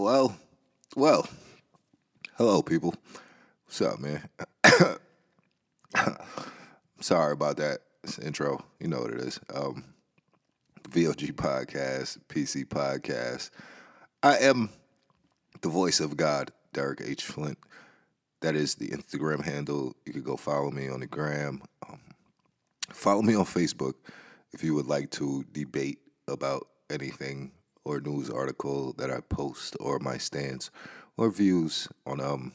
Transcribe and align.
Well, 0.00 0.34
well, 0.96 1.28
hello, 2.38 2.62
people. 2.62 2.94
What's 3.66 3.82
up, 3.82 3.98
man? 4.00 4.26
Sorry 7.02 7.34
about 7.34 7.58
that 7.58 7.80
intro. 8.22 8.64
You 8.78 8.88
know 8.88 9.00
what 9.02 9.10
it 9.10 9.20
is. 9.20 9.38
Um, 9.54 9.84
VOG 10.88 11.34
podcast, 11.34 12.16
PC 12.30 12.64
podcast. 12.64 13.50
I 14.22 14.38
am 14.38 14.70
the 15.60 15.68
voice 15.68 16.00
of 16.00 16.16
God, 16.16 16.50
Derek 16.72 17.02
H. 17.04 17.24
Flint. 17.24 17.58
That 18.40 18.56
is 18.56 18.76
the 18.76 18.88
Instagram 18.88 19.44
handle. 19.44 19.94
You 20.06 20.14
could 20.14 20.24
go 20.24 20.38
follow 20.38 20.70
me 20.70 20.88
on 20.88 21.00
the 21.00 21.06
gram. 21.06 21.60
Um, 21.86 22.00
follow 22.88 23.20
me 23.20 23.34
on 23.34 23.44
Facebook 23.44 23.96
if 24.54 24.64
you 24.64 24.72
would 24.72 24.86
like 24.86 25.10
to 25.10 25.44
debate 25.52 25.98
about 26.26 26.68
anything 26.88 27.52
or 27.84 28.00
news 28.00 28.30
article 28.30 28.92
that 28.94 29.10
I 29.10 29.20
post 29.20 29.76
or 29.80 29.98
my 29.98 30.18
stance 30.18 30.70
or 31.16 31.30
views 31.30 31.88
on 32.06 32.20
um 32.20 32.52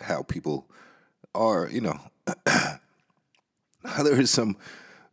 how 0.00 0.22
people 0.22 0.70
are, 1.34 1.68
you 1.68 1.80
know, 1.80 1.98
how 2.46 4.02
there 4.02 4.20
is 4.20 4.30
some 4.30 4.56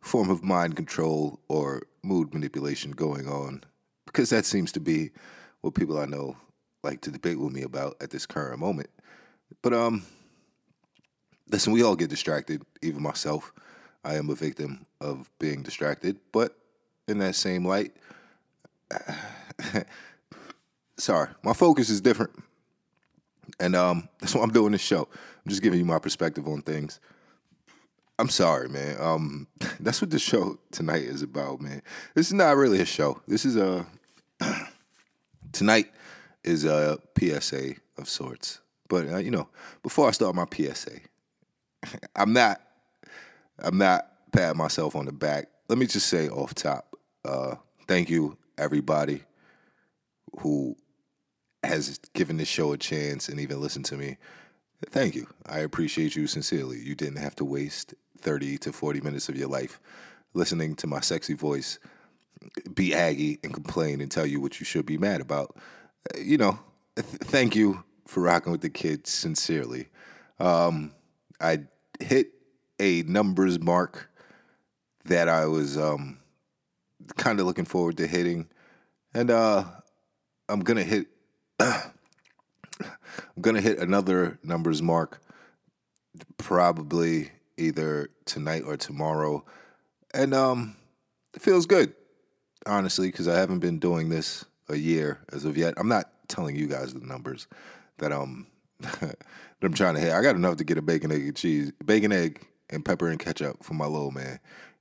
form 0.00 0.30
of 0.30 0.42
mind 0.42 0.76
control 0.76 1.40
or 1.48 1.82
mood 2.02 2.32
manipulation 2.32 2.92
going 2.92 3.28
on 3.28 3.62
because 4.06 4.30
that 4.30 4.46
seems 4.46 4.72
to 4.72 4.80
be 4.80 5.10
what 5.60 5.74
people 5.74 5.98
I 5.98 6.06
know 6.06 6.36
like 6.82 7.02
to 7.02 7.10
debate 7.10 7.38
with 7.38 7.52
me 7.52 7.62
about 7.62 7.96
at 8.00 8.10
this 8.10 8.26
current 8.26 8.58
moment. 8.58 8.90
But 9.62 9.74
um 9.74 10.04
listen, 11.50 11.72
we 11.72 11.82
all 11.82 11.96
get 11.96 12.10
distracted, 12.10 12.62
even 12.82 13.02
myself. 13.02 13.52
I 14.04 14.14
am 14.14 14.30
a 14.30 14.34
victim 14.34 14.86
of 15.00 15.30
being 15.38 15.62
distracted, 15.62 16.16
but 16.32 16.56
in 17.06 17.18
that 17.18 17.34
same 17.34 17.66
light, 17.66 17.92
sorry, 20.96 21.28
my 21.42 21.52
focus 21.52 21.90
is 21.90 22.00
different. 22.00 22.32
And 23.58 23.74
um, 23.74 24.08
that's 24.20 24.34
why 24.34 24.42
I'm 24.42 24.52
doing 24.52 24.72
this 24.72 24.80
show. 24.80 25.08
I'm 25.44 25.48
just 25.48 25.62
giving 25.62 25.78
you 25.78 25.84
my 25.84 25.98
perspective 25.98 26.46
on 26.46 26.62
things. 26.62 27.00
I'm 28.18 28.28
sorry, 28.28 28.68
man. 28.68 28.96
Um, 29.00 29.46
that's 29.80 30.00
what 30.00 30.10
the 30.10 30.18
show 30.18 30.58
tonight 30.70 31.04
is 31.04 31.22
about, 31.22 31.60
man. 31.60 31.82
This 32.14 32.26
is 32.26 32.34
not 32.34 32.56
really 32.56 32.80
a 32.80 32.86
show. 32.86 33.20
This 33.26 33.44
is 33.44 33.56
a 33.56 33.86
tonight 35.52 35.90
is 36.44 36.64
a 36.64 36.98
PSA 37.18 37.74
of 37.98 38.08
sorts. 38.08 38.60
But 38.88 39.08
uh, 39.08 39.16
you 39.18 39.30
know, 39.30 39.48
before 39.82 40.08
I 40.08 40.10
start 40.10 40.34
my 40.34 40.46
PSA, 40.52 40.98
I'm 42.16 42.32
not 42.32 42.60
I'm 43.58 43.78
not 43.78 44.06
patting 44.32 44.58
myself 44.58 44.96
on 44.96 45.06
the 45.06 45.12
back. 45.12 45.48
Let 45.68 45.78
me 45.78 45.86
just 45.86 46.08
say 46.08 46.28
off 46.28 46.54
top, 46.54 46.96
uh, 47.24 47.54
thank 47.86 48.10
you 48.10 48.36
everybody 48.60 49.24
who 50.40 50.76
has 51.62 51.98
given 52.14 52.36
this 52.36 52.48
show 52.48 52.72
a 52.72 52.78
chance 52.78 53.28
and 53.28 53.40
even 53.40 53.60
listened 53.60 53.84
to 53.86 53.96
me. 53.96 54.16
Thank 54.86 55.14
you. 55.14 55.26
I 55.46 55.58
appreciate 55.58 56.16
you 56.16 56.26
sincerely. 56.26 56.78
You 56.78 56.94
didn't 56.94 57.18
have 57.18 57.36
to 57.36 57.44
waste 57.44 57.94
30 58.18 58.58
to 58.58 58.72
40 58.72 59.00
minutes 59.00 59.28
of 59.28 59.36
your 59.36 59.48
life 59.48 59.80
listening 60.32 60.74
to 60.76 60.86
my 60.86 61.00
sexy 61.00 61.34
voice 61.34 61.78
be 62.74 62.94
aggy 62.94 63.38
and 63.44 63.52
complain 63.52 64.00
and 64.00 64.10
tell 64.10 64.26
you 64.26 64.40
what 64.40 64.60
you 64.60 64.66
should 64.66 64.86
be 64.86 64.98
mad 64.98 65.20
about. 65.20 65.56
You 66.18 66.38
know, 66.38 66.58
th- 66.96 67.06
thank 67.06 67.54
you 67.54 67.84
for 68.06 68.22
rocking 68.22 68.52
with 68.52 68.62
the 68.62 68.70
kids 68.70 69.10
sincerely. 69.10 69.88
Um, 70.38 70.92
I 71.40 71.64
hit 71.98 72.32
a 72.78 73.02
numbers 73.02 73.60
mark 73.60 74.10
that 75.04 75.28
I 75.28 75.46
was 75.46 75.76
um, 75.76 76.19
kind 77.16 77.40
of 77.40 77.46
looking 77.46 77.64
forward 77.64 77.96
to 77.98 78.06
hitting, 78.06 78.48
and 79.14 79.30
uh, 79.30 79.64
I'm 80.48 80.60
gonna 80.60 80.84
hit. 80.84 81.06
I'm 81.60 83.42
gonna 83.42 83.60
hit 83.60 83.78
another 83.78 84.38
numbers 84.42 84.82
mark, 84.82 85.22
probably 86.38 87.30
either 87.56 88.08
tonight 88.24 88.62
or 88.66 88.76
tomorrow, 88.76 89.44
and 90.14 90.34
um, 90.34 90.76
it 91.34 91.42
feels 91.42 91.66
good, 91.66 91.94
honestly, 92.66 93.08
because 93.08 93.28
I 93.28 93.38
haven't 93.38 93.60
been 93.60 93.78
doing 93.78 94.08
this 94.08 94.44
a 94.68 94.76
year 94.76 95.20
as 95.32 95.44
of 95.44 95.56
yet. 95.56 95.74
I'm 95.76 95.88
not 95.88 96.10
telling 96.28 96.56
you 96.56 96.66
guys 96.66 96.94
the 96.94 97.00
numbers 97.00 97.46
that 97.98 98.12
um 98.12 98.46
that 98.78 99.16
I'm 99.62 99.74
trying 99.74 99.94
to 99.94 100.00
hit. 100.00 100.12
I 100.12 100.22
got 100.22 100.36
enough 100.36 100.56
to 100.56 100.64
get 100.64 100.78
a 100.78 100.82
bacon 100.82 101.12
egg 101.12 101.22
and 101.22 101.36
cheese, 101.36 101.72
bacon 101.84 102.12
egg 102.12 102.40
and 102.70 102.84
pepper 102.84 103.08
and 103.08 103.18
ketchup 103.18 103.62
for 103.62 103.74
my 103.74 103.86
little 103.86 104.10
man, 104.12 104.40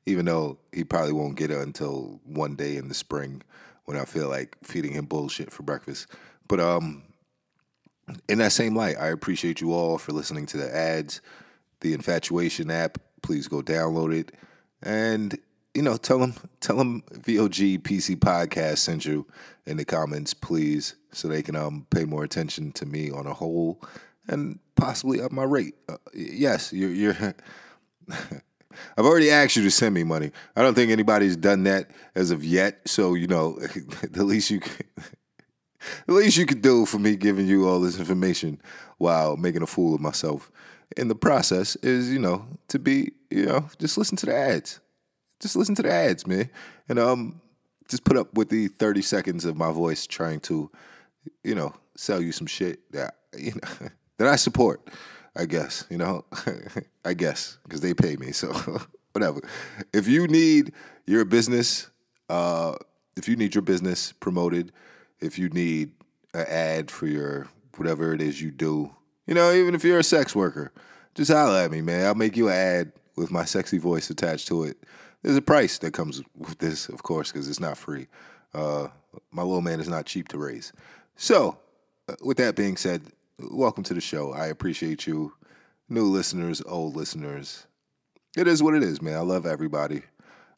even 0.10 0.26
though 0.26 0.58
he 0.74 0.84
probably 0.84 1.14
won't 1.14 1.38
get 1.38 1.52
it 1.52 1.60
until 1.60 2.20
one 2.26 2.56
day 2.56 2.76
in 2.76 2.88
the 2.88 2.94
spring 2.94 3.42
when 3.86 3.98
I 3.98 4.06
feel 4.06 4.28
like 4.28 4.58
feeding 4.64 4.94
him 4.94 5.06
bullshit 5.06 5.52
for 5.52 5.64
breakfast. 5.64 6.08
But 6.48 6.60
um, 6.60 7.04
in 8.28 8.40
that 8.40 8.52
same 8.52 8.76
light, 8.76 8.98
I 9.00 9.08
appreciate 9.08 9.62
you 9.62 9.74
all 9.74 9.98
for 9.98 10.12
listening 10.12 10.46
to 10.48 10.58
the 10.58 10.76
ads, 10.76 11.22
the 11.82 11.94
Infatuation 11.94 12.72
app. 12.72 12.98
Please 13.22 13.48
go 13.48 13.62
download 13.62 14.18
it, 14.18 14.32
and 14.82 15.38
you 15.74 15.82
know, 15.82 15.98
tell 15.98 16.20
them, 16.20 16.34
tell 16.62 16.78
them 16.78 17.04
VOG 17.12 17.80
PC 17.80 18.16
podcast 18.16 18.80
sent 18.80 19.06
you 19.06 19.28
in 19.66 19.78
the 19.78 19.86
comments, 19.86 20.34
please, 20.34 20.96
so 21.12 21.28
they 21.28 21.44
can 21.44 21.56
um 21.56 21.86
pay 21.90 22.06
more 22.06 22.24
attention 22.24 22.72
to 22.74 22.86
me 22.86 23.12
on 23.12 23.28
a 23.28 23.34
whole 23.34 23.82
and 24.28 24.60
possibly 24.76 25.22
up 25.22 25.32
my 25.32 25.44
rate. 25.44 25.76
Uh, 25.88 25.98
yes, 26.14 26.74
you're 26.74 26.90
you're. 26.92 27.36
I've 28.98 29.06
already 29.06 29.32
asked 29.32 29.56
you 29.56 29.64
to 29.64 29.72
send 29.72 29.96
me 29.96 30.04
money. 30.04 30.32
I 30.56 30.62
don't 30.62 30.74
think 30.74 30.92
anybody's 30.92 31.36
done 31.36 31.64
that 31.64 31.90
as 32.16 32.32
of 32.32 32.44
yet. 32.44 32.88
So 32.88 33.14
you 33.14 33.28
know, 33.28 33.54
the 34.12 34.24
least 34.24 34.50
you 34.50 34.60
can, 34.60 34.86
the 36.08 36.14
least 36.14 36.38
you 36.38 36.46
could 36.46 36.62
do 36.62 36.86
for 36.86 37.00
me 37.00 37.16
giving 37.16 37.48
you 37.48 37.68
all 37.68 37.80
this 37.80 38.00
information 38.00 38.62
while 38.98 39.38
making 39.38 39.62
a 39.62 39.68
fool 39.68 39.96
of 39.96 40.02
myself 40.02 40.52
in 40.98 41.08
the 41.08 41.16
process 41.16 41.76
is, 41.78 42.12
you 42.12 42.20
know, 42.20 42.46
to 42.68 42.80
be, 42.80 43.12
you 43.30 43.46
know, 43.46 43.68
just 43.80 43.98
listen 43.98 44.18
to 44.18 44.26
the 44.26 44.36
ads. 44.36 44.80
Just 45.40 45.56
listen 45.56 45.76
to 45.76 45.84
the 45.84 45.92
ads, 45.92 46.28
man, 46.28 46.50
and 46.90 47.00
um, 47.00 47.42
just 47.88 48.04
put 48.04 48.18
up 48.18 48.34
with 48.34 48.50
the 48.50 48.68
thirty 48.68 49.02
seconds 49.02 49.46
of 49.46 49.56
my 49.56 49.72
voice 49.72 50.06
trying 50.06 50.42
to, 50.42 50.70
you 51.46 51.56
know, 51.56 51.74
sell 51.96 52.22
you 52.22 52.34
some 52.34 52.48
shit 52.48 52.92
that 52.92 53.16
you 53.38 53.54
know 53.54 53.90
that 54.18 54.28
I 54.28 54.36
support. 54.36 54.90
I 55.40 55.46
guess, 55.46 55.86
you 55.90 55.98
know, 55.98 56.26
I 57.06 57.14
guess, 57.14 57.58
because 57.64 57.80
they 57.80 57.94
pay 57.94 58.18
me. 58.18 58.34
So 58.34 58.52
whatever. 59.14 59.40
If 59.94 60.06
you 60.06 60.28
need 60.28 60.74
your 61.08 61.24
business, 61.24 61.90
uh, 62.30 62.76
if 63.16 63.30
you 63.30 63.38
need 63.38 63.56
your 63.56 63.62
business 63.62 64.12
promoted, 64.12 64.74
if 65.22 65.40
you 65.40 65.48
need 65.48 65.92
an 66.34 66.46
ad 66.50 66.92
for 66.92 67.08
your 67.08 67.48
whatever 67.78 68.14
it 68.14 68.22
is 68.22 68.42
you 68.42 68.52
do, 68.52 68.92
you 69.28 69.34
know, 69.34 69.54
even 69.54 69.76
if 69.76 69.86
you're 69.86 70.00
a 70.00 70.04
sex 70.04 70.36
worker, 70.36 70.74
just 71.16 71.32
holler 71.32 71.60
at 71.60 71.72
me, 71.72 71.80
man. 71.80 72.06
I'll 72.06 72.16
make 72.16 72.36
you 72.36 72.50
an 72.50 72.56
ad 72.56 72.92
with 73.16 73.32
my 73.32 73.46
sexy 73.46 73.78
voice 73.78 74.10
attached 74.10 74.48
to 74.50 74.64
it. 74.64 74.78
There's 75.22 75.38
a 75.38 75.42
price 75.42 75.78
that 75.80 75.94
comes 75.94 76.22
with 76.38 76.58
this, 76.60 76.90
of 76.90 77.04
course, 77.04 77.32
because 77.32 77.48
it's 77.48 77.62
not 77.62 77.78
free. 77.78 78.08
Uh, 78.54 78.88
my 79.32 79.44
little 79.44 79.62
man 79.62 79.80
is 79.80 79.88
not 79.88 80.06
cheap 80.06 80.28
to 80.30 80.38
raise. 80.38 80.74
So, 81.16 81.58
uh, 82.10 82.16
with 82.24 82.38
that 82.38 82.58
being 82.58 82.76
said, 82.76 83.04
welcome 83.40 83.84
to 83.86 83.94
the 83.94 84.02
show. 84.02 84.34
I 84.34 84.48
appreciate 84.48 85.08
you, 85.08 85.34
new 85.88 86.06
listeners, 86.06 86.62
old 86.66 86.96
listeners. 86.96 87.66
It 88.38 88.48
is 88.48 88.62
what 88.62 88.76
it 88.76 88.84
is, 88.84 89.02
man. 89.02 89.16
I 89.16 89.22
love 89.22 89.46
everybody. 89.46 90.02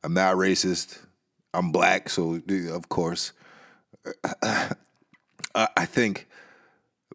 I'm 0.03 0.13
not 0.13 0.35
racist. 0.35 0.99
I'm 1.53 1.71
black, 1.71 2.09
so 2.09 2.41
of 2.71 2.89
course, 2.89 3.33
I 4.43 5.85
think 5.85 6.27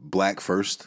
black 0.00 0.40
first. 0.40 0.86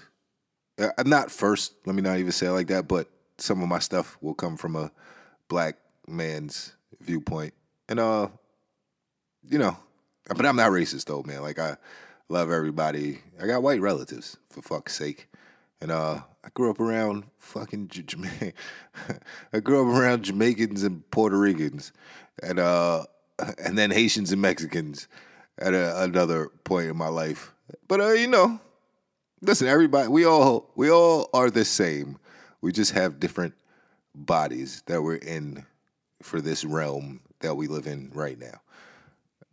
I'm 0.97 1.09
not 1.09 1.31
first. 1.31 1.73
Let 1.85 1.95
me 1.95 2.01
not 2.01 2.19
even 2.19 2.31
say 2.31 2.47
it 2.47 2.51
like 2.51 2.67
that. 2.67 2.87
But 2.87 3.09
some 3.37 3.61
of 3.61 3.67
my 3.67 3.79
stuff 3.79 4.17
will 4.21 4.33
come 4.33 4.55
from 4.55 4.75
a 4.75 4.91
black 5.47 5.77
man's 6.07 6.73
viewpoint, 7.01 7.53
and 7.89 7.99
uh, 7.99 8.29
you 9.49 9.57
know, 9.57 9.77
but 10.27 10.45
I'm 10.45 10.55
not 10.55 10.71
racist 10.71 11.05
though, 11.05 11.23
man. 11.23 11.41
Like 11.41 11.59
I 11.59 11.75
love 12.29 12.51
everybody. 12.51 13.19
I 13.41 13.47
got 13.47 13.63
white 13.63 13.81
relatives 13.81 14.37
for 14.49 14.61
fuck's 14.61 14.95
sake, 14.95 15.27
and 15.81 15.91
uh, 15.91 16.21
I 16.43 16.49
grew 16.53 16.69
up 16.69 16.79
around 16.79 17.25
fucking 17.37 17.87
J- 17.89 18.53
I 19.53 19.59
grew 19.59 19.81
up 19.81 19.99
around 19.99 20.23
Jamaicans 20.23 20.83
and 20.83 21.09
Puerto 21.11 21.37
Ricans, 21.37 21.91
and 22.41 22.59
uh, 22.59 23.05
and 23.57 23.77
then 23.77 23.91
Haitians 23.91 24.31
and 24.31 24.41
Mexicans 24.41 25.07
at 25.57 25.73
a, 25.73 26.03
another 26.03 26.49
point 26.63 26.87
in 26.87 26.95
my 26.95 27.09
life. 27.09 27.53
But 27.87 27.99
uh, 27.99 28.11
you 28.11 28.27
know, 28.27 28.61
listen, 29.41 29.67
everybody, 29.67 30.07
we 30.07 30.25
all 30.25 30.71
we 30.75 30.89
all 30.89 31.29
are 31.33 31.49
the 31.49 31.65
same. 31.65 32.17
We 32.61 32.71
just 32.71 32.91
have 32.91 33.19
different 33.19 33.55
bodies 34.13 34.83
that 34.85 35.01
we're 35.01 35.15
in 35.15 35.65
for 36.21 36.41
this 36.41 36.63
realm 36.63 37.21
that 37.39 37.55
we 37.55 37.67
live 37.67 37.87
in 37.87 38.11
right 38.13 38.37
now. 38.37 38.61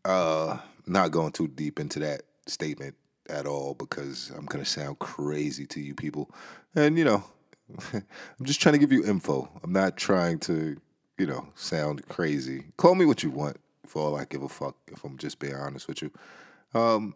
Uh, 0.05 0.59
not 0.87 1.13
going 1.13 1.33
too 1.33 1.49
deep 1.49 1.79
into 1.79 2.01
that 2.01 2.23
statement 2.47 2.95
at 3.29 3.47
all 3.47 3.75
because 3.75 4.31
I'm 4.37 4.47
gonna 4.47 4.65
sound 4.65 4.99
crazy 4.99 5.67
to 5.67 5.81
you 5.81 5.95
people. 5.95 6.31
And 6.75 6.99
you 6.99 7.05
know, 7.05 7.25
I'm 7.93 8.45
just 8.45 8.61
trying 8.61 8.75
to 8.75 8.79
give 8.79 8.93
you 8.93 9.05
info. 9.05 9.49
I'm 9.63 9.73
not 9.73 9.97
trying 9.97 10.39
to, 10.41 10.77
you 11.19 11.27
know, 11.27 11.49
sound 11.55 12.07
crazy. 12.09 12.65
Call 12.77 12.95
me 12.95 13.05
what 13.05 13.23
you 13.23 13.31
want 13.31 13.57
for 13.87 14.03
all 14.03 14.17
I 14.17 14.25
give 14.25 14.43
a 14.43 14.49
fuck 14.49 14.77
if 14.89 15.05
I'm 15.05 15.19
just 15.19 15.39
being 15.39 15.55
honest 15.55 15.89
with 15.89 16.03
you. 16.03 16.11
Um 16.75 17.15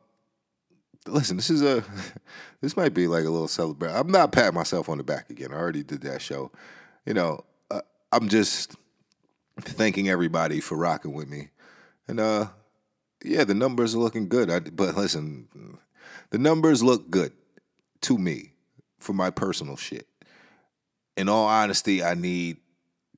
listen, 1.07 1.37
this 1.37 1.51
is 1.51 1.63
a 1.63 1.85
this 2.61 2.77
might 2.77 2.95
be 2.95 3.07
like 3.07 3.25
a 3.25 3.31
little 3.31 3.49
celebration. 3.49 3.97
I'm 3.97 4.11
not 4.11 4.33
patting 4.33 4.55
myself 4.55 4.89
on 4.89 4.99
the 4.99 5.05
back 5.05 5.31
again. 5.31 5.53
I 5.53 5.57
already 5.57 5.83
did 5.83 6.03
that 6.03 6.23
show. 6.23 6.51
You 7.07 7.15
know, 7.15 7.45
uh, 7.71 7.81
I'm 8.13 8.29
just 8.29 8.77
thanking 9.61 10.09
everybody 10.09 10.61
for 10.61 10.77
rocking 10.77 11.13
with 11.13 11.29
me. 11.29 11.51
And 12.09 12.21
uh 12.21 12.47
yeah, 13.25 13.45
the 13.45 13.55
numbers 13.55 13.95
are 13.95 13.99
looking 13.99 14.29
good. 14.29 14.51
I, 14.51 14.61
but 14.61 14.97
listen, 14.97 15.79
the 16.31 16.39
numbers 16.39 16.83
look 16.83 17.11
good 17.11 17.33
to 18.03 18.19
me 18.19 18.53
for 18.99 19.13
my 19.13 19.31
personal 19.31 19.77
shit. 19.77 20.07
In 21.17 21.29
all 21.29 21.47
honesty, 21.47 22.03
I 22.03 22.15
need 22.15 22.59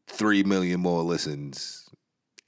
3 0.09 0.43
million 0.45 0.81
more 0.81 1.03
listens 1.03 1.89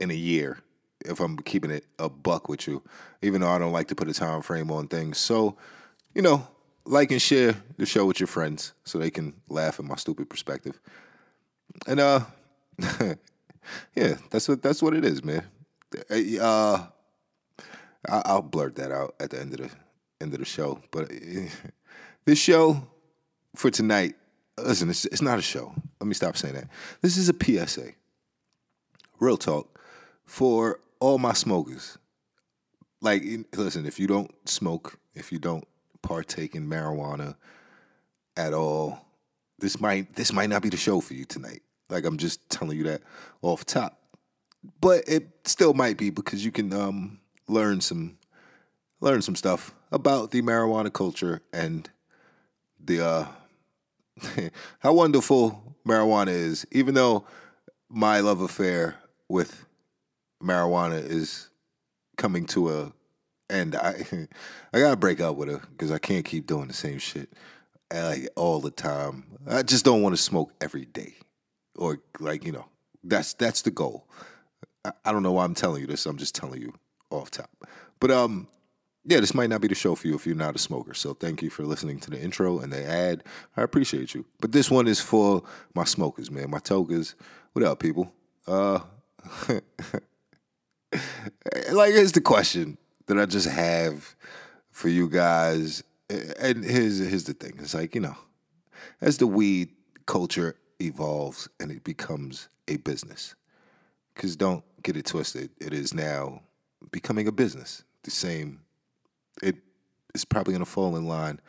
in 0.01 0.11
a 0.11 0.15
year 0.15 0.59
if 1.05 1.21
I'm 1.21 1.37
keeping 1.39 1.71
it 1.71 1.85
a 1.99 2.09
buck 2.09 2.49
with 2.49 2.67
you, 2.67 2.83
even 3.23 3.41
though 3.41 3.51
I 3.51 3.59
don't 3.59 3.73
like 3.73 3.89
to 3.89 3.95
put 3.95 4.09
a 4.09 4.15
time 4.15 4.43
frame 4.43 4.71
on 4.71 4.89
things. 4.89 5.19
So, 5.19 5.57
you 6.15 6.23
know, 6.23 6.47
like 6.87 7.11
and 7.11 7.21
share 7.21 7.55
the 7.77 7.87
show 7.87 8.07
with 8.07 8.21
your 8.21 8.27
friends 8.27 8.73
so 8.85 8.99
they 8.99 9.11
can 9.11 9.35
laugh 9.49 9.79
at 9.79 9.85
my 9.85 9.97
stupid 9.97 10.29
perspective. 10.29 10.81
And 11.87 12.00
uh 12.00 12.21
yeah, 13.95 14.17
that's 14.31 14.49
what 14.49 14.62
that's 14.62 14.83
what 14.83 14.95
it 14.95 15.05
is, 15.05 15.25
man. 15.25 15.45
Uh 16.41 16.87
I'll 18.09 18.43
blurt 18.43 18.77
that 18.77 18.93
out 18.93 19.15
at 19.21 19.31
the 19.31 19.41
end 19.41 19.53
of 19.55 19.61
the 19.61 19.71
end 20.21 20.33
of 20.33 20.41
the 20.41 20.45
show. 20.45 20.81
But 20.91 21.11
this 22.25 22.39
show 22.39 22.87
for 23.55 23.71
tonight, 23.71 24.15
listen, 24.59 24.91
it's, 24.91 25.05
it's 25.06 25.23
not 25.23 25.39
a 25.39 25.43
show. 25.43 25.73
Let 26.01 26.06
me 26.06 26.15
stop 26.15 26.37
saying 26.37 26.55
that. 26.55 26.69
This 27.01 27.17
is 27.17 27.29
a 27.29 27.35
PSA. 27.35 27.93
Real 29.21 29.37
talk 29.37 29.81
for 30.27 30.81
all 31.01 31.19
my 31.19 31.33
smokers. 31.33 31.99
Like, 33.01 33.23
listen, 33.55 33.87
if 33.87 33.99
you 34.01 34.07
don't 34.07 34.31
smoke, 34.49 34.99
if 35.15 35.31
you 35.31 35.39
don't 35.39 35.67
partake 36.03 36.55
in 36.55 36.69
marijuana 36.69 37.37
at 38.37 38.55
all, 38.55 39.07
this 39.59 39.81
might 39.81 40.15
this 40.15 40.33
might 40.33 40.50
not 40.50 40.62
be 40.62 40.69
the 40.69 40.77
show 40.77 41.00
for 41.00 41.15
you 41.15 41.25
tonight. 41.25 41.62
Like 41.89 42.05
I'm 42.05 42.19
just 42.19 42.49
telling 42.50 42.77
you 42.77 42.85
that 42.85 43.03
off 43.43 43.65
top. 43.65 43.99
But 44.81 45.05
it 45.07 45.29
still 45.45 45.75
might 45.75 45.97
be 45.97 46.11
because 46.11 46.45
you 46.45 46.50
can 46.50 46.73
um, 46.73 47.21
learn 47.49 47.81
some 47.81 48.19
learn 49.00 49.23
some 49.23 49.37
stuff 49.37 49.75
about 49.93 50.31
the 50.31 50.43
marijuana 50.43 50.93
culture 50.93 51.43
and 51.52 51.91
the 52.82 53.05
uh, 53.05 53.26
how 54.81 54.93
wonderful 54.93 55.76
marijuana 55.87 56.29
is. 56.29 56.67
Even 56.73 56.94
though 56.94 57.26
my 57.88 58.20
love 58.20 58.41
affair 58.41 58.96
with 59.29 59.67
marijuana 60.43 61.02
is 61.02 61.50
coming 62.17 62.46
to 62.46 62.70
a 62.70 62.93
end. 63.50 63.76
I 63.76 64.05
I 64.73 64.81
gotta 64.81 64.97
break 64.97 65.20
up 65.20 65.37
with 65.37 65.49
her 65.49 65.61
because 65.70 65.90
I 65.90 65.99
can't 65.99 66.25
keep 66.25 66.47
doing 66.47 66.69
the 66.69 66.75
same 66.75 66.99
shit 66.99 67.32
like 67.93 68.29
all 68.37 68.61
the 68.61 68.70
time. 68.70 69.25
I 69.47 69.62
just 69.62 69.85
don't 69.85 70.02
want 70.02 70.17
to 70.17 70.23
smoke 70.23 70.52
every 70.61 70.87
day, 70.87 71.14
or 71.76 72.00
like 72.19 72.44
you 72.44 72.52
know 72.52 72.67
that's 73.02 73.35
that's 73.35 73.62
the 73.62 73.70
goal. 73.70 74.08
I, 74.85 74.93
I 75.05 75.12
don't 75.12 75.23
know 75.23 75.32
why 75.32 75.44
I'm 75.44 75.55
telling 75.55 75.81
you 75.81 75.87
this. 75.87 76.06
I'm 76.06 76.19
just 76.19 76.35
telling 76.35 76.61
you 76.61 76.75
off 77.19 77.31
top. 77.31 77.50
But 78.00 78.11
um, 78.11 78.49
yeah, 79.05 79.20
this 79.20 79.34
might 79.34 79.50
not 79.50 79.61
be 79.61 79.69
the 79.69 79.75
show 79.75 79.94
for 79.94 80.08
you 80.08 80.14
if 80.14 80.26
you're 80.26 80.34
not 80.34 80.56
a 80.56 80.58
smoker. 80.58 80.94
So 80.94 81.12
thank 81.14 81.43
you 81.43 81.50
for 81.50 81.64
listening 81.64 82.00
to 82.00 82.11
the 82.11 82.20
intro 82.20 82.58
and 82.58 82.72
the 82.72 82.84
ad. 82.84 83.22
I 83.56 83.62
appreciate 83.62 84.14
you. 84.14 84.25
But 84.40 84.52
this 84.52 84.70
one 84.70 84.88
is 84.88 85.00
for 85.00 85.43
my 85.75 85.84
smokers, 85.84 86.31
man. 86.31 86.50
My 86.50 86.58
tokers. 86.58 87.14
What 87.52 87.64
up, 87.64 87.78
people? 87.81 88.12
Uh 88.46 88.81
like 91.72 91.93
here's 91.93 92.12
the 92.12 92.20
question 92.20 92.78
that 93.06 93.19
I 93.19 93.26
just 93.26 93.49
have 93.49 94.14
for 94.70 94.88
you 94.88 95.08
guys. 95.08 95.82
And 96.08 96.64
here's 96.64 96.99
here's 96.99 97.25
the 97.25 97.34
thing. 97.34 97.55
It's 97.58 97.75
like, 97.75 97.94
you 97.94 98.00
know, 98.00 98.16
as 99.00 99.19
the 99.19 99.26
weed 99.26 99.70
culture 100.06 100.56
evolves 100.81 101.49
and 101.61 101.70
it 101.70 101.84
becomes 101.84 102.49
a 102.69 102.76
business. 102.78 103.34
Cause 104.14 104.37
don't 104.37 104.64
get 104.82 104.96
it 104.96 105.06
twisted. 105.06 105.50
It 105.61 105.72
is 105.72 105.93
now 105.93 106.43
becoming 106.91 107.27
a 107.29 107.33
business. 107.33 107.83
The 108.03 108.11
same 108.11 108.61
it 109.43 109.57
is 110.15 110.25
probably 110.25 110.53
gonna 110.53 110.65
fall 110.65 110.97
in 110.97 111.07
line 111.07 111.41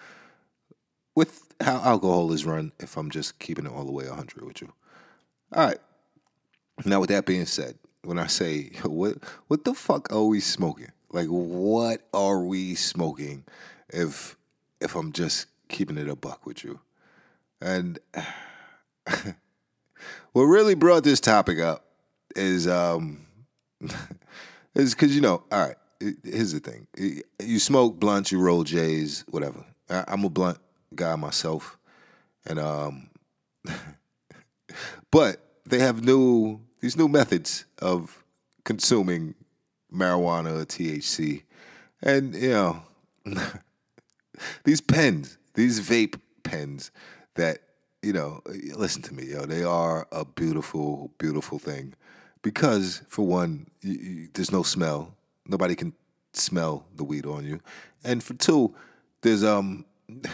with 1.15 1.53
how 1.61 1.77
alcohol 1.81 2.31
is 2.33 2.45
run 2.45 2.71
if 2.79 2.97
I'm 2.97 3.09
just 3.09 3.39
keeping 3.39 3.65
it 3.65 3.71
all 3.71 3.85
the 3.85 3.91
way 3.91 4.07
100 4.07 4.43
with 4.45 4.61
you. 4.61 4.73
All 5.53 5.67
right. 5.67 5.79
Now, 6.83 6.99
with 6.99 7.09
that 7.09 7.25
being 7.25 7.45
said, 7.45 7.77
when 8.03 8.19
I 8.19 8.27
say 8.27 8.71
what 8.83 9.17
what 9.47 9.63
the 9.63 9.73
fuck 9.73 10.11
are 10.11 10.25
we 10.25 10.39
smoking? 10.39 10.91
Like 11.11 11.27
what 11.27 12.01
are 12.13 12.43
we 12.43 12.75
smoking 12.75 13.45
if 13.89 14.37
if 14.81 14.95
I'm 14.95 15.11
just 15.11 15.47
keeping 15.69 15.97
it 15.97 16.09
a 16.09 16.15
buck 16.15 16.45
with 16.45 16.63
you? 16.63 16.79
And 17.61 17.99
what 20.33 20.43
really 20.43 20.75
brought 20.75 21.03
this 21.03 21.19
topic 21.19 21.59
up 21.59 21.85
is 22.35 22.67
um 22.67 23.25
is 24.75 24.93
because 24.93 25.15
you 25.15 25.21
know, 25.21 25.43
all 25.51 25.67
right. 25.67 25.75
Here's 25.99 26.51
the 26.51 26.59
thing: 26.59 26.87
you 27.39 27.59
smoke 27.59 27.99
blunts, 27.99 28.31
you 28.31 28.39
roll 28.39 28.63
J's, 28.63 29.23
whatever. 29.29 29.65
I'm 29.89 30.23
a 30.23 30.29
blunt 30.29 30.59
guy 30.93 31.15
myself, 31.15 31.77
and 32.45 32.59
um, 32.59 33.09
but 35.11 35.41
they 35.65 35.79
have 35.79 36.03
new 36.03 36.59
these 36.81 36.97
new 36.97 37.07
methods 37.07 37.65
of 37.79 38.23
consuming 38.63 39.35
marijuana 39.93 40.61
or 40.61 40.65
THC. 40.65 41.43
And, 42.01 42.35
you 42.35 42.49
know, 42.49 42.83
these 44.63 44.81
pens, 44.81 45.37
these 45.53 45.79
vape 45.79 46.19
pens 46.43 46.91
that, 47.35 47.59
you 48.01 48.13
know, 48.13 48.41
listen 48.75 49.01
to 49.03 49.13
me, 49.13 49.25
yo, 49.25 49.45
they 49.45 49.63
are 49.63 50.07
a 50.11 50.25
beautiful, 50.25 51.11
beautiful 51.17 51.57
thing. 51.57 51.93
Because, 52.45 53.01
for 53.07 53.25
one, 53.25 53.65
you, 53.81 53.93
you, 53.93 54.29
there's 54.35 54.51
no 54.51 54.61
smell. 54.61 55.15
Nobody 55.47 55.73
can 55.73 55.93
smell 56.33 56.85
the 56.95 57.03
weed 57.03 57.25
on 57.25 57.43
you. 57.43 57.59
And 58.03 58.23
for 58.23 58.35
two, 58.35 58.75
there's, 59.21 59.43
um, 59.43 59.83
you, 60.07 60.25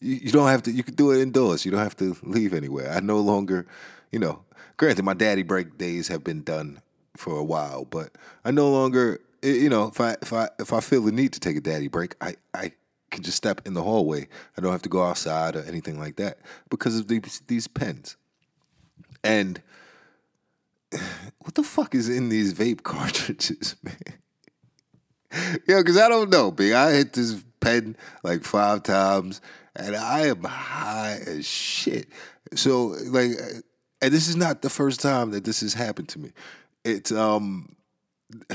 you 0.00 0.30
don't 0.30 0.48
have 0.48 0.62
to, 0.64 0.70
you 0.70 0.82
can 0.82 0.92
do 0.94 1.12
it 1.12 1.22
indoors. 1.22 1.64
You 1.64 1.70
don't 1.70 1.80
have 1.80 1.96
to 1.96 2.14
leave 2.22 2.52
anywhere. 2.52 2.92
I 2.92 3.00
no 3.00 3.18
longer, 3.20 3.66
you 4.12 4.18
know, 4.18 4.44
granted, 4.76 5.06
my 5.06 5.14
daddy 5.14 5.42
break 5.42 5.78
days 5.78 6.08
have 6.08 6.22
been 6.22 6.42
done 6.42 6.82
for 7.16 7.38
a 7.38 7.44
while, 7.44 7.86
but 7.86 8.10
I 8.44 8.50
no 8.50 8.70
longer, 8.70 9.22
you 9.42 9.70
know, 9.70 9.86
if 9.86 9.98
I 9.98 10.16
if 10.20 10.34
I 10.34 10.50
if 10.58 10.74
I 10.74 10.80
feel 10.80 11.00
the 11.00 11.12
need 11.12 11.32
to 11.32 11.40
take 11.40 11.56
a 11.56 11.62
daddy 11.62 11.88
break, 11.88 12.14
I 12.20 12.34
I 12.52 12.72
can 13.10 13.22
just 13.22 13.38
step 13.38 13.62
in 13.64 13.72
the 13.72 13.82
hallway. 13.82 14.28
I 14.58 14.60
don't 14.60 14.72
have 14.72 14.82
to 14.82 14.90
go 14.90 15.02
outside 15.02 15.56
or 15.56 15.62
anything 15.62 15.98
like 15.98 16.16
that 16.16 16.40
because 16.68 16.98
of 16.98 17.08
these 17.08 17.40
these 17.46 17.68
pens. 17.68 18.18
And 19.24 19.62
what 21.40 21.54
the 21.54 21.62
fuck 21.62 21.94
is 21.94 22.08
in 22.08 22.28
these 22.28 22.54
vape 22.54 22.82
cartridges, 22.84 23.76
man? 23.82 23.96
Yo, 25.66 25.78
because 25.78 25.98
I 25.98 26.08
don't 26.08 26.30
know, 26.30 26.50
big. 26.50 26.72
I 26.72 26.92
hit 26.92 27.12
this 27.12 27.44
pen 27.60 27.96
like 28.22 28.44
five 28.44 28.82
times, 28.82 29.40
and 29.74 29.96
I 29.96 30.28
am 30.28 30.44
high 30.44 31.18
as 31.26 31.46
shit. 31.46 32.08
So, 32.54 32.96
like, 33.06 33.30
and 34.00 34.12
this 34.12 34.28
is 34.28 34.36
not 34.36 34.62
the 34.62 34.70
first 34.70 35.00
time 35.00 35.32
that 35.32 35.44
this 35.44 35.60
has 35.60 35.74
happened 35.74 36.08
to 36.10 36.18
me. 36.18 36.32
It's 36.84 37.12
um, 37.12 37.76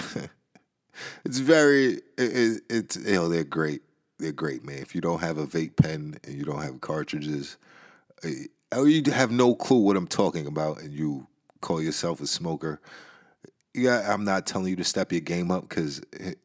it's 1.25 1.39
very 1.39 2.01
it, 2.17 2.61
it's 2.69 2.95
you 2.95 3.13
know 3.13 3.27
they're 3.27 3.43
great. 3.43 3.81
They're 4.17 4.31
great, 4.31 4.63
man. 4.63 4.77
If 4.77 4.95
you 4.95 5.01
don't 5.01 5.21
have 5.21 5.38
a 5.38 5.45
vape 5.45 5.75
pen 5.75 6.17
and 6.23 6.35
you 6.35 6.45
don't 6.45 6.61
have 6.61 6.81
cartridges, 6.81 7.57
eh, 8.23 8.45
or 8.75 8.88
you 8.88 9.11
have 9.11 9.31
no 9.31 9.55
clue 9.55 9.79
what 9.79 9.97
I'm 9.97 10.07
talking 10.07 10.47
about, 10.47 10.81
and 10.81 10.93
you 10.93 11.27
call 11.62 11.82
yourself 11.82 12.22
a 12.22 12.27
smoker, 12.27 12.82
yeah, 13.74 14.13
I'm 14.13 14.25
not 14.25 14.46
telling 14.46 14.68
you 14.68 14.75
to 14.77 14.84
step 14.84 15.12
your 15.12 15.22
game 15.22 15.50
up 15.50 15.70
because 15.70 16.01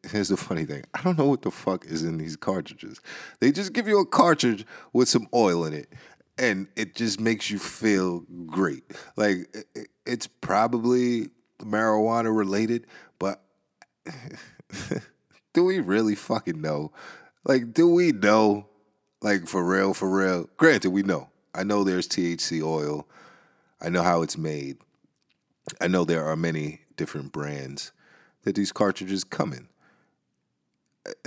here's 0.08 0.28
the 0.28 0.36
funny 0.36 0.64
thing. 0.64 0.84
I 0.94 1.02
don't 1.02 1.18
know 1.18 1.26
what 1.26 1.42
the 1.42 1.50
fuck 1.50 1.84
is 1.86 2.04
in 2.04 2.18
these 2.18 2.36
cartridges. 2.36 3.00
They 3.40 3.50
just 3.50 3.72
give 3.72 3.88
you 3.88 3.98
a 3.98 4.06
cartridge 4.06 4.64
with 4.92 5.08
some 5.08 5.26
oil 5.34 5.64
in 5.64 5.72
it 5.72 5.92
and 6.38 6.68
it 6.76 6.94
just 6.94 7.20
makes 7.20 7.50
you 7.50 7.58
feel 7.58 8.20
great. 8.46 8.84
Like 9.16 9.66
it's 10.04 10.26
probably 10.26 11.30
marijuana 11.60 12.36
related, 12.36 12.86
but 13.18 13.42
do 15.52 15.64
we 15.64 15.80
really 15.80 16.14
fucking 16.14 16.60
know? 16.60 16.92
Like, 17.44 17.72
do 17.72 17.88
we 17.88 18.12
know? 18.12 18.66
Like 19.22 19.46
for 19.46 19.64
real, 19.64 19.94
for 19.94 20.10
real. 20.10 20.48
Granted, 20.56 20.90
we 20.90 21.02
know. 21.02 21.30
I 21.54 21.64
know 21.64 21.84
there's 21.84 22.06
THC 22.06 22.62
oil. 22.62 23.08
I 23.80 23.88
know 23.88 24.02
how 24.02 24.22
it's 24.22 24.36
made. 24.36 24.76
I 25.80 25.88
know 25.88 26.04
there 26.04 26.24
are 26.24 26.36
many 26.36 26.80
different 26.96 27.32
brands 27.32 27.92
that 28.42 28.54
these 28.54 28.72
cartridges 28.72 29.24
come 29.24 29.52
in. 29.52 29.68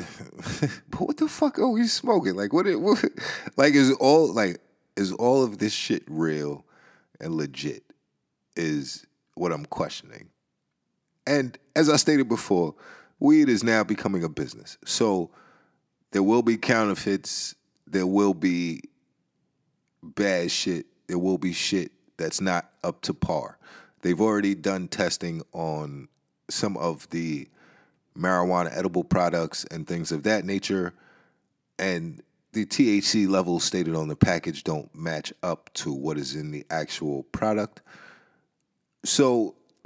but 0.89 1.01
what 1.01 1.17
the 1.17 1.27
fuck 1.27 1.57
are 1.59 1.69
we 1.69 1.87
smoking? 1.87 2.35
Like 2.35 2.51
what? 2.51 2.67
It, 2.67 2.81
what 2.81 3.03
like 3.55 3.73
is 3.73 3.93
all 3.93 4.33
like 4.33 4.59
is 4.97 5.13
all 5.13 5.43
of 5.43 5.57
this 5.57 5.73
shit 5.73 6.03
real 6.07 6.65
and 7.19 7.35
legit? 7.35 7.83
Is 8.55 9.05
what 9.35 9.53
I'm 9.53 9.65
questioning. 9.65 10.29
And 11.25 11.57
as 11.75 11.89
I 11.89 11.95
stated 11.95 12.27
before, 12.27 12.75
weed 13.19 13.49
is 13.49 13.63
now 13.63 13.83
becoming 13.83 14.23
a 14.23 14.29
business. 14.29 14.77
So 14.85 15.31
there 16.11 16.23
will 16.23 16.41
be 16.41 16.57
counterfeits. 16.57 17.55
There 17.87 18.07
will 18.07 18.33
be 18.33 18.81
bad 20.03 20.51
shit. 20.51 20.87
There 21.07 21.19
will 21.19 21.37
be 21.37 21.53
shit 21.53 21.91
that's 22.17 22.41
not 22.41 22.69
up 22.83 23.01
to 23.01 23.13
par. 23.13 23.57
They've 24.01 24.19
already 24.19 24.55
done 24.55 24.87
testing 24.87 25.41
on 25.53 26.07
some 26.49 26.77
of 26.77 27.09
the 27.09 27.47
marijuana 28.17 28.75
edible 28.75 29.03
products 29.03 29.65
and 29.65 29.87
things 29.87 30.11
of 30.11 30.23
that 30.23 30.45
nature. 30.45 30.93
And 31.77 32.21
the 32.53 32.65
THC 32.65 33.29
levels 33.29 33.63
stated 33.63 33.95
on 33.95 34.07
the 34.07 34.15
package 34.15 34.63
don't 34.63 34.93
match 34.95 35.31
up 35.43 35.69
to 35.75 35.93
what 35.93 36.17
is 36.17 36.35
in 36.35 36.51
the 36.51 36.65
actual 36.69 37.23
product. 37.23 37.81
So 39.05 39.55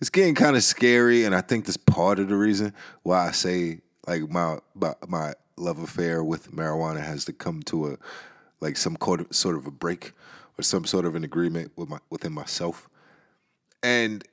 it's 0.00 0.10
getting 0.10 0.34
kind 0.34 0.56
of 0.56 0.64
scary, 0.64 1.24
and 1.24 1.34
I 1.34 1.40
think 1.40 1.66
that's 1.66 1.76
part 1.76 2.18
of 2.18 2.28
the 2.28 2.36
reason 2.36 2.72
why 3.02 3.28
I 3.28 3.30
say 3.32 3.80
like 4.06 4.28
my 4.30 4.58
my, 4.74 4.94
my 5.06 5.34
love 5.56 5.78
affair 5.78 6.24
with 6.24 6.50
marijuana 6.52 7.04
has 7.04 7.24
to 7.26 7.32
come 7.32 7.62
to 7.64 7.92
a 7.92 7.96
like 8.60 8.76
some 8.76 8.96
sort 9.30 9.56
of 9.56 9.66
a 9.66 9.70
break 9.70 10.12
or 10.58 10.62
some 10.62 10.84
sort 10.84 11.04
of 11.04 11.14
an 11.14 11.24
agreement 11.24 11.72
with 11.76 11.88
my 11.88 11.98
within 12.10 12.32
myself. 12.32 12.88
And 13.82 14.24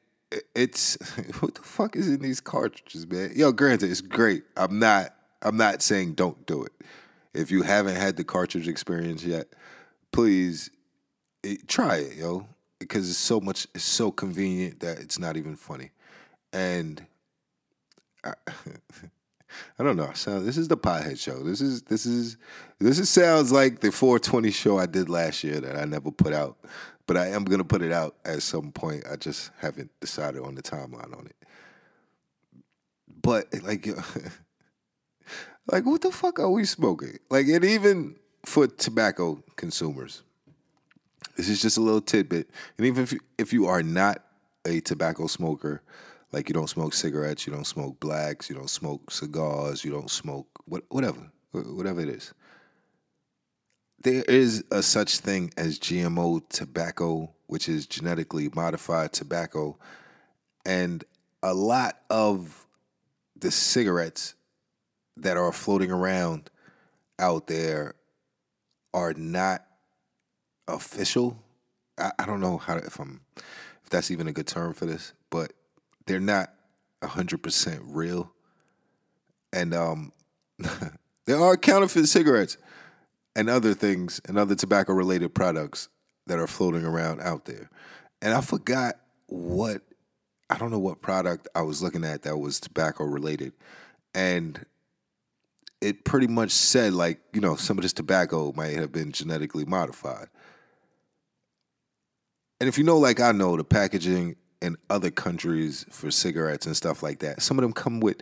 it's 0.56 0.98
what 1.40 1.56
the 1.56 1.62
fuck 1.62 1.96
is 1.96 2.08
in 2.08 2.22
these 2.22 2.40
cartridges, 2.40 3.08
man? 3.08 3.32
Yo, 3.36 3.51
granted, 3.51 3.90
it's 3.90 4.01
great. 4.01 4.44
I'm 4.56 4.80
not 4.80 5.13
I'm 5.42 5.58
not 5.58 5.82
saying 5.82 6.13
don't 6.13 6.46
do 6.46 6.63
it. 6.63 6.72
If 7.34 7.51
you 7.51 7.62
haven't 7.62 7.96
had 7.96 8.18
the 8.18 8.24
cartridge 8.24 8.68
experience 8.68 9.24
yet, 9.24 9.48
please 10.12 10.70
eh, 11.44 11.56
try 11.68 11.98
it, 11.98 12.18
yo, 12.18 12.48
because 12.80 13.10
it's 13.10 13.20
so 13.20 13.40
much 13.40 13.68
it's 13.74 13.84
so 13.84 14.12
convenient 14.12 14.82
that 14.82 15.00
it's 15.00 15.20
not 15.20 15.38
even 15.38 15.56
funny. 15.56 15.92
And 16.54 17.06
I 19.77 19.84
don't 19.84 19.96
know. 19.96 20.12
This 20.41 20.58
is 20.58 20.67
the 20.67 20.77
pothead 20.77 21.20
show. 21.20 21.43
This 21.43 21.62
is 21.62 21.81
this 21.84 22.05
is 22.05 22.38
this 22.79 23.00
is 23.00 23.10
sounds 23.10 23.51
like 23.51 23.79
the 23.79 23.91
420 23.91 24.51
show 24.51 24.77
I 24.77 24.86
did 24.86 25.10
last 25.10 25.43
year 25.43 25.60
that 25.60 25.75
I 25.75 25.86
never 25.86 26.12
put 26.12 26.34
out, 26.34 26.58
but 27.08 27.17
I 27.17 27.27
am 27.27 27.43
gonna 27.43 27.63
put 27.63 27.81
it 27.81 27.91
out 27.91 28.15
at 28.25 28.41
some 28.41 28.72
point. 28.72 29.03
I 29.12 29.15
just 29.15 29.51
haven't 29.60 29.91
decided 30.00 30.41
on 30.41 30.55
the 30.55 30.62
timeline 30.62 31.17
on 31.17 31.27
it. 31.27 31.36
But 33.22 33.53
like, 33.63 33.88
like 35.72 35.86
what 35.86 36.01
the 36.01 36.12
fuck 36.12 36.39
are 36.39 36.50
we 36.50 36.65
smoking? 36.65 37.20
Like, 37.29 37.48
and 37.48 37.63
even 37.65 38.15
for 38.46 38.67
tobacco 38.67 39.43
consumers, 39.55 40.24
this 41.38 41.50
is 41.50 41.62
just 41.62 41.77
a 41.77 41.81
little 41.81 42.01
tidbit. 42.01 42.50
And 42.77 42.88
even 42.88 43.03
if 43.03 43.13
you, 43.13 43.20
if 43.38 43.53
you 43.53 43.67
are 43.67 43.84
not 43.84 44.24
a 44.65 44.79
tobacco 44.81 45.27
smoker, 45.27 45.81
like 46.31 46.47
you 46.47 46.53
don't 46.53 46.69
smoke 46.69 46.93
cigarettes, 46.93 47.45
you 47.45 47.53
don't 47.53 47.67
smoke 47.67 48.00
blacks, 48.00 48.50
you 48.50 48.55
don't 48.55 48.69
smoke 48.69 49.11
cigars, 49.11 49.83
you 49.83 49.91
don't 49.91 50.09
smoke 50.09 50.47
what, 50.65 50.83
whatever, 50.89 51.31
whatever 51.51 52.01
it 52.01 52.09
is. 52.09 52.33
There 54.03 54.23
is 54.23 54.63
a 54.71 54.81
such 54.81 55.17
thing 55.17 55.51
as 55.57 55.77
GMO 55.77 56.41
tobacco, 56.50 57.31
which 57.47 57.69
is 57.69 57.85
genetically 57.85 58.50
modified 58.55 59.13
tobacco, 59.13 59.77
and 60.65 61.03
a 61.43 61.53
lot 61.53 62.00
of 62.09 62.65
the 63.35 63.51
cigarettes 63.51 64.35
that 65.17 65.38
are 65.38 65.51
floating 65.51 65.91
around 65.91 66.50
out 67.19 67.47
there 67.47 67.95
are 68.93 69.13
not 69.13 69.65
official. 70.67 71.38
I, 71.97 72.11
I 72.17 72.25
don't 72.25 72.39
know 72.39 72.57
how 72.57 72.75
to, 72.75 72.85
if 72.85 73.00
I'm 73.00 73.21
if 73.35 73.89
that's 73.89 74.09
even 74.09 74.27
a 74.27 74.31
good 74.31 74.47
term 74.47 74.73
for 74.73 74.85
this, 74.85 75.13
but 75.29 75.53
they're 76.05 76.20
not 76.20 76.53
100% 77.01 77.79
real. 77.86 78.31
And 79.53 79.74
um, 79.74 80.12
there 81.25 81.39
are 81.39 81.58
counterfeit 81.58 82.08
cigarettes 82.08 82.58
and 83.36 83.50
other 83.50 83.74
things 83.74 84.22
and 84.27 84.38
other 84.38 84.55
tobacco 84.55 84.93
related 84.93 85.34
products 85.34 85.89
that 86.27 86.39
are 86.39 86.48
floating 86.48 86.86
around 86.86 87.22
out 87.22 87.46
there. 87.46 87.70
And 88.22 88.34
I 88.34 88.41
forgot 88.41 88.96
what, 89.27 89.81
I 90.50 90.58
don't 90.58 90.72
know 90.72 90.79
what 90.79 91.01
product 91.01 91.48
I 91.55 91.62
was 91.62 91.81
looking 91.81 92.03
at 92.03 92.24
that 92.24 92.38
was 92.38 92.60
tobacco 92.60 93.03
related. 93.03 93.53
And 94.13 94.63
it 95.79 96.03
pretty 96.03 96.27
much 96.27 96.51
said, 96.51 96.93
like, 96.93 97.20
you 97.34 97.41
know, 97.41 97.55
some 97.55 97.77
of 97.77 97.81
this 97.81 97.93
tobacco 97.93 98.53
might 98.55 98.75
have 98.75 98.91
been 98.91 99.12
genetically 99.12 99.65
modified. 99.65 100.27
And 102.60 102.67
if 102.67 102.77
you 102.77 102.84
know, 102.84 103.00
like 103.00 103.20
I 103.20 103.31
know, 103.31 103.58
the 103.58 103.63
packaging 103.63 104.36
in 104.62 104.77
other 104.89 105.10
countries 105.10 105.86
for 105.89 106.12
cigarettes 106.12 106.65
and 106.65 106.77
stuff 106.77 107.01
like 107.01 107.20
that. 107.20 107.41
Some 107.41 107.58
of 107.58 107.63
them 107.63 107.74
come 107.74 108.00
with 108.00 108.22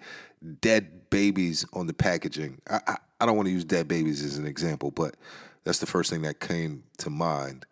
dead 0.62 1.10
babies 1.10 1.65
on 1.74 1.88
the 1.88 1.93
packaging. 1.93 2.62
I, 2.69 2.79
I, 2.88 2.96
I 3.22 3.25
don't 3.25 3.36
want 3.36 3.48
to 3.48 3.51
use 3.51 3.65
dead 3.65 3.88
babies 3.88 4.24
as 4.24 4.38
an 4.38 4.46
example, 4.46 4.91
but 4.91 5.15
that's 5.63 5.79
the 5.79 5.86
first 5.86 6.10
thing 6.10 6.22
that 6.22 6.39
came 6.39 6.84
to 7.00 7.10
mind. 7.10 7.65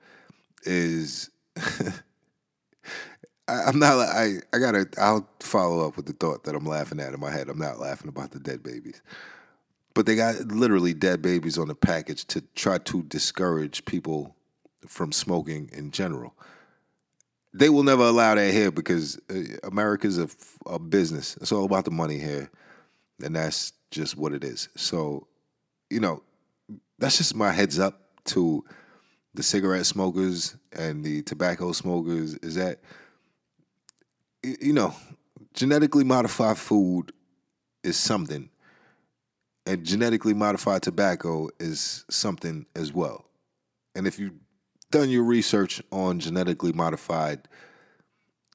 Is 0.63 1.29
I, 3.47 3.69
am 3.69 3.79
not. 3.79 3.97
I 3.99 4.37
I 4.53 4.59
gotta. 4.59 4.87
I'll 4.97 5.27
follow 5.39 5.87
up 5.87 5.95
with 5.95 6.07
the 6.07 6.13
thought 6.13 6.43
that 6.43 6.55
I'm 6.55 6.65
laughing 6.65 6.99
at 6.99 7.13
in 7.13 7.19
my 7.19 7.31
head. 7.31 7.47
I'm 7.47 7.59
not 7.59 7.79
laughing 7.79 8.09
about 8.09 8.31
the 8.31 8.39
dead 8.39 8.63
babies, 8.63 9.01
but 9.93 10.05
they 10.05 10.15
got 10.15 10.35
literally 10.47 10.93
dead 10.93 11.21
babies 11.21 11.57
on 11.57 11.69
the 11.69 11.75
package 11.75 12.25
to 12.25 12.41
try 12.55 12.79
to 12.79 13.03
discourage 13.03 13.85
people 13.85 14.35
from 14.85 15.13
smoking 15.13 15.69
in 15.71 15.91
general 15.91 16.33
they 17.57 17.69
will 17.69 17.83
never 17.83 18.03
allow 18.03 18.35
that 18.35 18.53
here 18.53 18.71
because 18.71 19.19
uh, 19.29 19.57
America's 19.63 20.17
a, 20.17 20.27
a 20.65 20.79
business. 20.79 21.37
It's 21.41 21.51
all 21.51 21.65
about 21.65 21.85
the 21.85 21.91
money 21.91 22.19
here, 22.19 22.49
and 23.23 23.35
that's 23.35 23.73
just 23.91 24.17
what 24.17 24.33
it 24.33 24.43
is. 24.43 24.69
So, 24.75 25.27
you 25.89 25.99
know, 25.99 26.23
that's 26.99 27.17
just 27.17 27.35
my 27.35 27.51
heads 27.51 27.79
up 27.79 28.01
to 28.25 28.63
the 29.33 29.43
cigarette 29.43 29.85
smokers 29.85 30.55
and 30.73 31.03
the 31.03 31.21
tobacco 31.21 31.71
smokers 31.71 32.35
is 32.35 32.55
that 32.55 32.79
you 34.43 34.73
know 34.73 34.95
genetically 35.53 36.03
modified 36.03 36.57
food 36.57 37.11
is 37.83 37.95
something 37.95 38.49
and 39.67 39.85
genetically 39.85 40.33
modified 40.33 40.81
tobacco 40.81 41.49
is 41.59 42.03
something 42.09 42.65
as 42.75 42.91
well 42.91 43.25
and 43.93 44.07
if 44.07 44.17
you 44.17 44.31
done 44.91 45.09
your 45.09 45.23
research 45.23 45.81
on 45.91 46.19
genetically 46.19 46.71
modified 46.71 47.47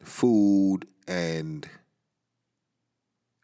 food 0.02 0.86
and 1.06 1.68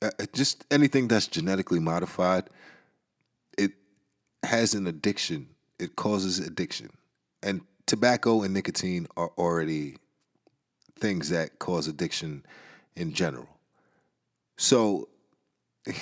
uh, 0.01 0.11
uh, 0.19 0.27
just 0.33 0.65
anything 0.71 1.09
that's 1.09 1.27
genetically 1.27 1.81
modified, 1.81 2.49
it 3.57 3.73
has 4.43 4.75
an 4.75 4.87
addiction. 4.87 5.49
It 5.79 5.97
causes 5.97 6.39
addiction. 6.39 6.91
And 7.43 7.63
tobacco 7.87 8.43
and 8.43 8.55
nicotine 8.55 9.07
are 9.17 9.31
already 9.39 9.97
things 10.99 11.31
that 11.31 11.59
cause 11.59 11.89
addiction 11.89 12.45
in 12.97 13.13
general. 13.13 13.49
So, 14.57 15.09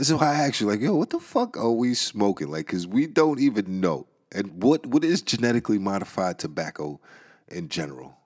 so 0.00 0.18
I 0.18 0.34
actually 0.34 0.74
like, 0.74 0.82
yo, 0.82 0.94
what 0.94 1.10
the 1.10 1.20
fuck 1.20 1.56
are 1.56 1.70
we 1.70 1.94
smoking? 1.94 2.48
Like, 2.50 2.68
cause 2.68 2.86
we 2.86 3.06
don't 3.06 3.40
even 3.40 3.80
know. 3.80 4.06
And 4.34 4.62
what 4.62 4.86
what 4.86 5.04
is 5.04 5.22
genetically 5.22 5.78
modified 5.78 6.38
tobacco 6.38 7.00
in 7.48 7.68
general? 7.68 8.16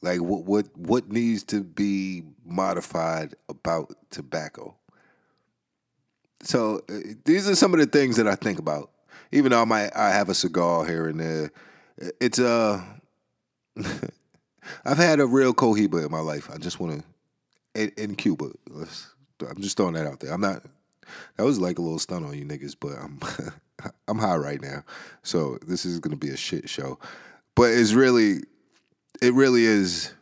Like 0.00 0.20
what 0.20 0.44
what 0.44 0.76
what 0.76 1.10
needs 1.10 1.42
to 1.44 1.62
be 1.62 2.22
modified 2.44 3.34
about 3.48 3.94
tobacco? 4.10 4.74
So 6.42 6.80
uh, 6.88 6.98
these 7.24 7.48
are 7.48 7.54
some 7.54 7.72
of 7.72 7.80
the 7.80 7.86
things 7.86 8.16
that 8.16 8.26
I 8.26 8.34
think 8.34 8.58
about. 8.58 8.90
Even 9.30 9.52
though 9.52 9.62
I 9.62 9.64
might 9.64 9.96
I 9.96 10.10
have 10.10 10.28
a 10.28 10.34
cigar 10.34 10.84
here 10.86 11.06
and 11.06 11.20
there, 11.20 11.52
it's 12.20 12.38
uh 12.38 12.82
I've 14.84 14.98
had 14.98 15.20
a 15.20 15.26
real 15.26 15.54
cohiba 15.54 16.04
in 16.04 16.10
my 16.10 16.20
life. 16.20 16.50
I 16.52 16.56
just 16.56 16.80
want 16.80 17.00
to 17.00 17.80
in, 17.80 17.92
in 17.96 18.14
Cuba. 18.14 18.50
I'm 19.48 19.60
just 19.60 19.76
throwing 19.76 19.94
that 19.94 20.06
out 20.06 20.20
there. 20.20 20.32
I'm 20.32 20.40
not. 20.40 20.62
That 21.36 21.44
was 21.44 21.58
like 21.58 21.78
a 21.78 21.82
little 21.82 21.98
stunt 21.98 22.24
on 22.24 22.36
you 22.36 22.44
niggas, 22.44 22.76
but 22.78 22.92
I'm 22.92 23.20
I'm 24.08 24.18
high 24.18 24.36
right 24.36 24.60
now, 24.60 24.84
so 25.22 25.58
this 25.66 25.84
is 25.84 25.98
gonna 26.00 26.16
be 26.16 26.30
a 26.30 26.36
shit 26.36 26.68
show. 26.68 26.98
But 27.54 27.70
it's 27.72 27.92
really, 27.92 28.42
it 29.20 29.34
really 29.34 29.64
is. 29.64 30.12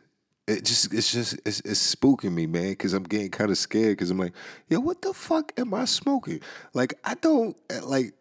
It 0.47 0.65
just, 0.65 0.93
it's 0.93 1.11
just, 1.11 1.39
it's, 1.45 1.61
it's 1.61 1.95
spooking 1.95 2.33
me, 2.33 2.45
man, 2.45 2.71
because 2.71 2.93
I'm 2.93 3.03
getting 3.03 3.29
kind 3.29 3.51
of 3.51 3.57
scared. 3.57 3.97
Because 3.97 4.09
I'm 4.09 4.17
like, 4.17 4.33
yo, 4.67 4.79
what 4.79 5.01
the 5.01 5.13
fuck 5.13 5.53
am 5.57 5.73
I 5.73 5.85
smoking? 5.85 6.41
Like, 6.73 6.95
I 7.03 7.13
don't 7.15 7.55
eh, 7.69 7.79
like 7.83 8.13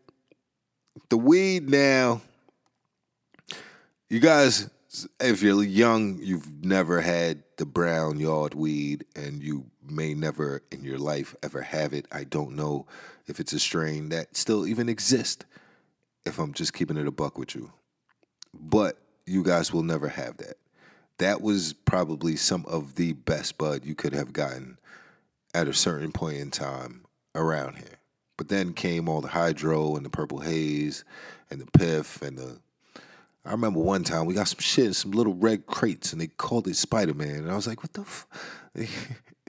the 1.09 1.17
weed 1.17 1.69
now. 1.69 2.21
You 4.09 4.21
guys, 4.21 4.69
if 5.19 5.43
you're 5.43 5.63
young, 5.63 6.19
you've 6.21 6.65
never 6.65 7.01
had 7.01 7.43
the 7.57 7.67
brown 7.67 8.21
yard 8.21 8.55
weed, 8.55 9.05
and 9.17 9.43
you 9.43 9.67
may 9.91 10.15
never 10.15 10.63
in 10.71 10.85
your 10.85 10.99
life 10.99 11.35
ever 11.43 11.63
have 11.63 11.93
it. 11.93 12.07
I 12.11 12.25
don't 12.25 12.57
know 12.57 12.87
if 13.27 13.41
it's 13.41 13.53
a 13.53 13.59
strain 13.59 14.09
that 14.11 14.37
still 14.37 14.67
even 14.67 14.89
exists, 14.89 15.45
if 16.25 16.39
I'm 16.39 16.53
just 16.53 16.73
keeping 16.73 16.97
it 16.97 17.07
a 17.07 17.13
buck 17.13 17.39
with 17.39 17.55
you. 17.55 17.73
But 18.53 18.99
you 19.27 19.43
guys 19.43 19.73
will 19.73 19.83
never 19.83 20.09
have 20.09 20.37
that. 20.39 20.57
That 21.19 21.41
was 21.41 21.73
probably 21.73 22.37
some 22.37 22.65
of 22.67 22.95
the 22.95 23.13
best 23.13 23.59
bud 23.59 23.85
you 23.85 23.95
could 23.95 24.13
have 24.13 24.33
gotten 24.33 24.79
at 25.55 25.69
a 25.69 25.75
certain 25.75 26.13
point 26.13 26.39
in 26.39 26.51
time 26.51 27.05
around 27.35 27.77
here. 27.77 27.99
But 28.37 28.49
then 28.49 28.73
came 28.73 29.09
all 29.09 29.21
the 29.21 29.29
hydro 29.29 29.97
and 29.97 30.05
the 30.05 30.11
purple 30.11 30.41
haze 30.41 31.05
and 31.51 31.61
the 31.61 31.71
piff 31.79 32.23
and 32.23 32.39
the. 32.39 32.59
I 33.45 33.53
remember 33.53 33.81
one 33.81 34.05
time 34.05 34.27
we 34.27 34.35
got 34.35 34.49
some 34.49 34.61
shit 34.61 34.87
in 34.87 34.95
some 34.95 35.13
little 35.13 35.35
red 35.35 35.67
crates 35.67 36.13
and 36.13 36.21
they 36.21 36.27
called 36.27 36.69
it 36.69 36.77
Spider 36.77 37.15
Man. 37.15 37.37
And 37.37 37.51
I 37.51 37.57
was 37.57 37.67
like, 37.67 37.83
what 37.83 37.93
the 37.93 38.03
f-? 38.03 38.27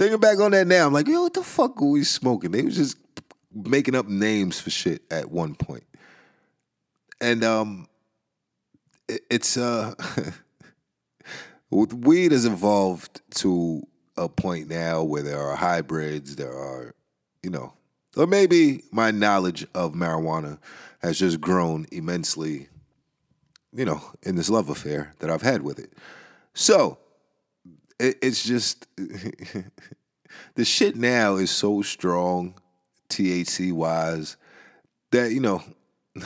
Thinking 0.00 0.18
back 0.18 0.38
on 0.38 0.52
that 0.52 0.66
now, 0.66 0.86
I'm 0.86 0.94
like, 0.94 1.08
yo, 1.08 1.24
what 1.24 1.34
the 1.34 1.42
fuck 1.42 1.78
were 1.78 1.90
we 1.90 2.04
smoking? 2.04 2.52
They 2.52 2.62
was 2.62 2.74
just 2.74 2.96
making 3.52 3.94
up 3.94 4.08
names 4.08 4.58
for 4.58 4.70
shit 4.70 5.02
at 5.10 5.30
one 5.30 5.54
point. 5.54 5.84
And 7.20 7.44
um 7.44 7.86
it, 9.10 9.20
it's 9.30 9.58
uh 9.58 9.92
weed 11.70 12.32
has 12.32 12.46
evolved 12.46 13.20
to 13.40 13.86
a 14.16 14.26
point 14.26 14.70
now 14.70 15.02
where 15.02 15.22
there 15.22 15.38
are 15.38 15.54
hybrids, 15.54 16.36
there 16.36 16.56
are, 16.56 16.94
you 17.42 17.50
know, 17.50 17.74
or 18.16 18.26
maybe 18.26 18.82
my 18.92 19.10
knowledge 19.10 19.66
of 19.74 19.92
marijuana 19.92 20.58
has 21.02 21.18
just 21.18 21.42
grown 21.42 21.86
immensely, 21.92 22.68
you 23.74 23.84
know, 23.84 24.00
in 24.22 24.36
this 24.36 24.48
love 24.48 24.70
affair 24.70 25.12
that 25.18 25.28
I've 25.28 25.42
had 25.42 25.60
with 25.60 25.78
it. 25.78 25.92
So 26.54 26.96
it, 28.00 28.18
it's 28.22 28.42
just 28.42 28.86
the 30.54 30.64
shit 30.64 30.96
now 30.96 31.36
is 31.36 31.50
so 31.50 31.82
strong, 31.82 32.54
THC 33.08 33.72
wise, 33.72 34.36
that 35.10 35.32
you 35.32 35.40
know. 35.40 35.62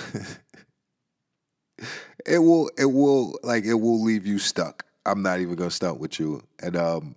it 2.27 2.39
will 2.39 2.71
it 2.79 2.87
will 2.87 3.39
like 3.43 3.65
it 3.65 3.75
will 3.75 4.03
leave 4.03 4.27
you 4.27 4.39
stuck. 4.39 4.87
I'm 5.05 5.23
not 5.23 5.41
even 5.41 5.57
gonna 5.57 5.71
start 5.71 5.99
with 5.99 6.19
you. 6.19 6.43
And 6.63 6.77
um 6.77 7.17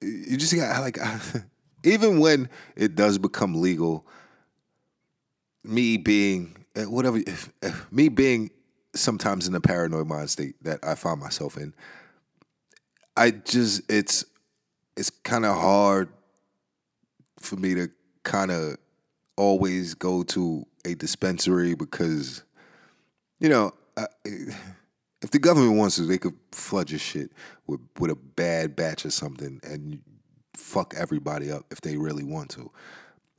you 0.00 0.36
just 0.36 0.54
got 0.54 0.80
like 0.80 0.98
even 1.84 2.18
when 2.18 2.48
it 2.74 2.94
does 2.94 3.18
become 3.18 3.60
legal, 3.60 4.06
me 5.62 5.96
being 5.96 6.56
eh, 6.74 6.84
whatever, 6.84 7.18
if, 7.18 7.52
if, 7.62 7.92
me 7.92 8.08
being 8.08 8.50
sometimes 8.94 9.46
in 9.46 9.54
a 9.54 9.60
paranoid 9.60 10.06
mind 10.06 10.30
state 10.30 10.56
that 10.62 10.80
I 10.82 10.94
find 10.94 11.20
myself 11.20 11.56
in, 11.56 11.74
I 13.16 13.30
just 13.30 13.90
it's 13.90 14.24
it's 14.96 15.10
kind 15.10 15.44
of 15.44 15.56
hard 15.56 16.08
for 17.38 17.56
me 17.56 17.74
to 17.74 17.88
kind 18.22 18.50
of 18.50 18.76
always 19.36 19.94
go 19.94 20.22
to 20.22 20.66
a 20.84 20.94
dispensary 20.94 21.74
because 21.74 22.42
you 23.38 23.48
know. 23.48 23.72
I, 23.96 24.06
if 25.22 25.30
the 25.30 25.38
government 25.38 25.78
wants 25.78 25.96
to, 25.96 26.02
they 26.02 26.18
could 26.18 26.34
flood 26.52 26.90
your 26.90 26.98
shit 26.98 27.32
with 27.66 27.80
with 27.98 28.10
a 28.10 28.14
bad 28.14 28.76
batch 28.76 29.04
or 29.04 29.10
something 29.10 29.60
and 29.62 30.00
fuck 30.54 30.94
everybody 30.96 31.50
up 31.50 31.64
if 31.70 31.80
they 31.80 31.96
really 31.96 32.24
want 32.24 32.50
to. 32.50 32.70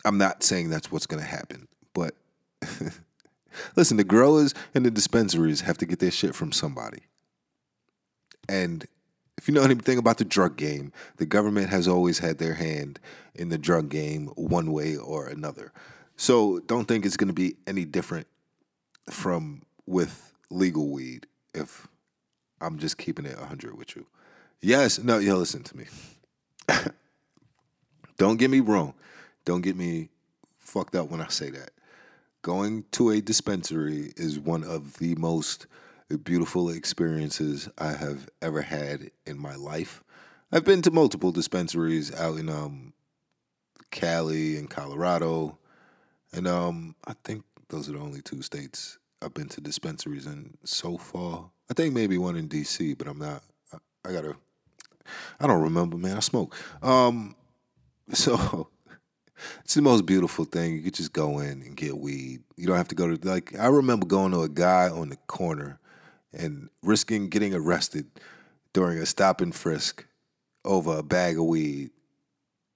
I'm 0.06 0.18
not 0.18 0.44
saying 0.44 0.70
that's 0.70 0.92
what's 0.92 1.08
going 1.08 1.22
to 1.22 1.30
happen, 1.30 1.68
but 1.94 2.16
listen, 3.76 3.98
the 3.98 4.04
growers 4.04 4.54
and 4.74 4.86
the 4.86 4.92
dispensaries 4.92 5.62
have 5.62 5.78
to 5.80 5.86
get 5.86 6.00
their 6.00 6.12
shit 6.12 6.36
from 6.36 6.52
somebody. 6.52 7.02
And 8.48 8.86
if 9.38 9.48
you 9.48 9.54
know 9.54 9.64
anything 9.64 9.98
about 9.98 10.18
the 10.18 10.26
drug 10.26 10.58
game, 10.58 10.92
the 11.18 11.26
government 11.26 11.70
has 11.70 11.88
always 11.88 12.20
had 12.20 12.38
their 12.38 12.56
hand 12.56 13.00
in 13.36 13.50
the 13.50 13.58
drug 13.58 13.90
game 13.90 14.28
one 14.36 14.72
way 14.72 14.96
or 14.98 15.28
another. 15.28 15.72
So 16.16 16.60
don't 16.60 16.88
think 16.88 17.06
it's 17.06 17.18
going 17.18 17.28
to 17.28 17.34
be 17.34 17.56
any 17.68 17.86
different 17.86 18.28
from 19.10 19.62
with 19.86 20.34
legal 20.50 20.90
weed 20.90 21.28
if 21.54 21.88
I'm 22.60 22.80
just 22.80 22.98
keeping 22.98 23.26
it 23.26 23.38
100 23.38 23.78
with 23.78 23.96
you. 23.96 24.06
Yes, 24.62 25.00
no, 25.00 25.20
yo, 25.20 25.36
listen 25.36 25.64
to 25.64 25.78
me. 25.78 25.86
Don't 28.18 28.38
get 28.38 28.50
me 28.50 28.60
wrong. 28.60 28.96
Don't 29.46 29.62
get 29.62 29.76
me 29.76 30.10
fucked 30.60 30.96
up 30.96 31.10
when 31.10 31.22
I 31.22 31.28
say 31.28 31.52
that. 31.52 31.70
Going 32.42 32.86
to 32.94 33.12
a 33.12 33.22
dispensary 33.22 34.14
is 34.18 34.40
one 34.40 34.64
of 34.64 34.98
the 34.98 35.14
most 35.16 35.68
beautiful 36.16 36.70
experiences 36.70 37.68
I 37.78 37.92
have 37.92 38.30
ever 38.42 38.62
had 38.62 39.12
in 39.26 39.38
my 39.38 39.56
life. 39.56 40.04
I've 40.52 40.64
been 40.64 40.82
to 40.84 40.92
multiple 40.92 41.34
dispensaries 41.34 42.16
out 42.16 42.38
in 42.38 42.48
um, 42.48 42.94
Cali 43.92 44.56
and 44.56 44.70
Colorado, 44.70 45.58
and 46.32 46.48
um, 46.48 46.96
I 47.06 47.14
think 47.26 47.44
those 47.68 47.90
are 47.90 47.94
the 47.94 48.00
only 48.00 48.22
two 48.22 48.42
states 48.42 48.98
I've 49.22 49.34
been 49.34 49.50
to 49.50 49.62
dispensaries 49.62 50.26
in 50.26 50.58
so 50.64 50.98
far. 50.98 51.50
I 51.70 51.74
think 51.74 51.94
maybe 51.94 52.18
one 52.18 52.38
in 52.38 52.48
DC, 52.48 52.98
but 52.98 53.08
I'm 53.08 53.20
not. 53.20 53.44
I, 53.74 53.78
I 54.06 54.14
gotta. 54.14 54.36
I 55.40 55.48
don't 55.48 55.62
remember, 55.62 55.98
man. 55.98 56.16
I 56.16 56.22
smoke. 56.22 56.56
Um, 56.82 57.36
so 58.14 58.70
it's 59.66 59.74
the 59.74 59.82
most 59.82 60.06
beautiful 60.06 60.46
thing. 60.46 60.76
You 60.76 60.84
could 60.84 60.94
just 60.94 61.12
go 61.12 61.40
in 61.40 61.62
and 61.62 61.76
get 61.76 61.98
weed. 61.98 62.44
You 62.56 62.68
don't 62.68 62.78
have 62.78 62.88
to 62.90 62.96
go 62.96 63.14
to 63.14 63.28
like. 63.28 63.60
I 63.60 63.68
remember 63.68 64.06
going 64.06 64.32
to 64.32 64.44
a 64.44 64.50
guy 64.50 64.88
on 64.88 65.10
the 65.10 65.18
corner 65.28 65.80
and 66.34 66.70
risking 66.84 67.30
getting 67.30 67.54
arrested 67.54 68.08
during 68.74 68.98
a 68.98 69.06
stop 69.06 69.42
and 69.42 69.56
frisk 69.56 70.06
over 70.66 70.98
a 70.98 71.04
bag 71.04 71.38
of 71.38 71.46
weed. 71.46 71.92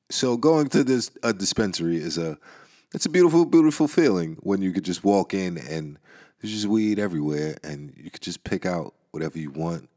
So 0.10 0.38
going 0.38 0.68
to 0.70 0.84
this 0.84 1.12
a 1.24 1.34
dispensary 1.34 1.98
is 1.98 2.18
a 2.18 2.38
it's 2.94 3.06
a 3.06 3.10
beautiful, 3.10 3.46
beautiful 3.46 3.88
feeling 3.88 4.38
when 4.42 4.62
you 4.62 4.74
could 4.74 4.84
just 4.84 5.04
walk 5.04 5.34
in 5.34 5.58
and 5.58 5.98
there's 6.42 6.54
just 6.54 6.66
weed 6.66 6.98
everywhere, 6.98 7.56
and 7.64 7.94
you 7.96 8.10
could 8.10 8.22
just 8.22 8.44
pick 8.44 8.66
out 8.66 8.96
whatever 9.12 9.38
you 9.38 9.52
want. 9.52 9.88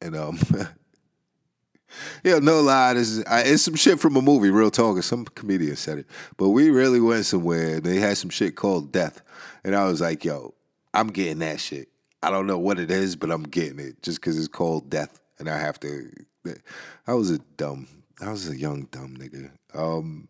And 0.00 0.14
um, 0.14 0.38
yeah, 2.24 2.38
no 2.38 2.60
lie, 2.60 2.94
this 2.94 3.08
is 3.08 3.24
I, 3.24 3.40
it's 3.40 3.62
some 3.62 3.74
shit 3.74 3.98
from 3.98 4.16
a 4.16 4.22
movie. 4.22 4.50
Real 4.50 4.70
talk, 4.70 5.02
some 5.02 5.24
comedian 5.24 5.76
said 5.76 5.98
it, 5.98 6.06
but 6.36 6.50
we 6.50 6.70
really 6.70 7.00
went 7.00 7.26
somewhere. 7.26 7.80
They 7.80 7.96
had 7.96 8.16
some 8.16 8.30
shit 8.30 8.54
called 8.54 8.92
Death, 8.92 9.22
and 9.64 9.74
I 9.74 9.86
was 9.86 10.00
like, 10.00 10.24
yo, 10.24 10.54
I'm 10.94 11.08
getting 11.08 11.40
that 11.40 11.58
shit. 11.60 11.88
I 12.22 12.30
don't 12.30 12.46
know 12.46 12.58
what 12.58 12.78
it 12.78 12.90
is, 12.90 13.16
but 13.16 13.30
I'm 13.30 13.42
getting 13.42 13.80
it 13.80 14.02
just 14.02 14.20
because 14.20 14.38
it's 14.38 14.48
called 14.48 14.90
Death, 14.90 15.20
and 15.38 15.48
I 15.48 15.58
have 15.58 15.80
to. 15.80 16.10
I 17.06 17.14
was 17.14 17.30
a 17.30 17.38
dumb. 17.56 17.88
I 18.20 18.30
was 18.30 18.48
a 18.48 18.56
young 18.56 18.84
dumb 18.90 19.16
nigga. 19.16 19.50
Um, 19.74 20.28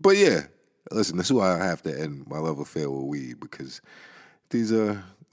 but 0.00 0.16
yeah, 0.16 0.42
listen, 0.90 1.16
that's 1.16 1.30
why 1.30 1.60
I 1.60 1.64
have 1.64 1.82
to 1.82 2.00
end 2.00 2.26
my 2.28 2.38
love 2.38 2.58
affair 2.58 2.90
with 2.90 3.04
weed 3.04 3.40
because 3.40 3.82
these 4.50 4.72
are 4.72 5.04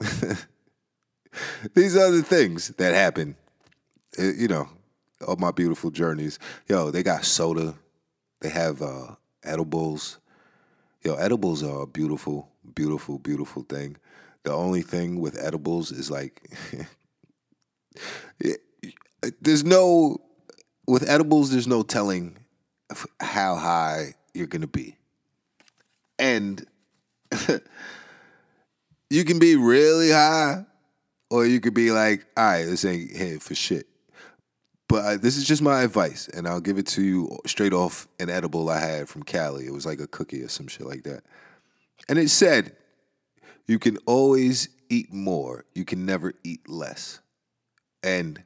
these 1.74 1.96
are 1.96 2.10
the 2.10 2.22
things 2.22 2.68
that 2.76 2.94
happen. 2.94 3.36
Eh, 4.18 4.32
you 4.36 4.48
know, 4.48 4.68
of 5.26 5.40
my 5.40 5.50
beautiful 5.50 5.90
journeys. 5.90 6.38
Yo, 6.68 6.90
they 6.90 7.02
got 7.02 7.24
soda. 7.24 7.74
They 8.40 8.50
have 8.50 8.82
uh, 8.82 9.14
edibles. 9.42 10.18
Yo, 11.02 11.14
edibles 11.14 11.62
are 11.62 11.82
a 11.82 11.86
beautiful, 11.86 12.50
beautiful, 12.74 13.18
beautiful 13.18 13.62
thing. 13.62 13.96
The 14.46 14.52
only 14.52 14.82
thing 14.82 15.20
with 15.20 15.36
edibles 15.44 15.90
is 15.90 16.08
like, 16.08 16.40
there's 19.40 19.64
no, 19.64 20.18
with 20.86 21.08
edibles, 21.08 21.50
there's 21.50 21.66
no 21.66 21.82
telling 21.82 22.36
how 23.18 23.56
high 23.56 24.14
you're 24.34 24.46
gonna 24.46 24.68
be. 24.68 24.94
And 26.20 26.64
you 29.10 29.24
can 29.24 29.40
be 29.40 29.56
really 29.56 30.12
high, 30.12 30.64
or 31.28 31.44
you 31.44 31.58
could 31.58 31.74
be 31.74 31.90
like, 31.90 32.24
all 32.36 32.44
right, 32.44 32.66
this 32.66 32.84
ain't 32.84 33.10
hit 33.10 33.42
for 33.42 33.56
shit. 33.56 33.88
But 34.88 35.04
uh, 35.04 35.16
this 35.16 35.36
is 35.36 35.44
just 35.44 35.60
my 35.60 35.82
advice, 35.82 36.28
and 36.28 36.46
I'll 36.46 36.60
give 36.60 36.78
it 36.78 36.86
to 36.86 37.02
you 37.02 37.36
straight 37.46 37.72
off 37.72 38.06
an 38.20 38.30
edible 38.30 38.70
I 38.70 38.78
had 38.78 39.08
from 39.08 39.24
Cali. 39.24 39.66
It 39.66 39.72
was 39.72 39.86
like 39.86 39.98
a 39.98 40.06
cookie 40.06 40.44
or 40.44 40.48
some 40.48 40.68
shit 40.68 40.86
like 40.86 41.02
that. 41.02 41.24
And 42.08 42.16
it 42.16 42.28
said, 42.28 42.76
you 43.66 43.78
can 43.78 43.98
always 44.06 44.68
eat 44.88 45.12
more, 45.12 45.64
you 45.74 45.84
can 45.84 46.06
never 46.06 46.32
eat 46.44 46.68
less. 46.68 47.20
And 48.02 48.42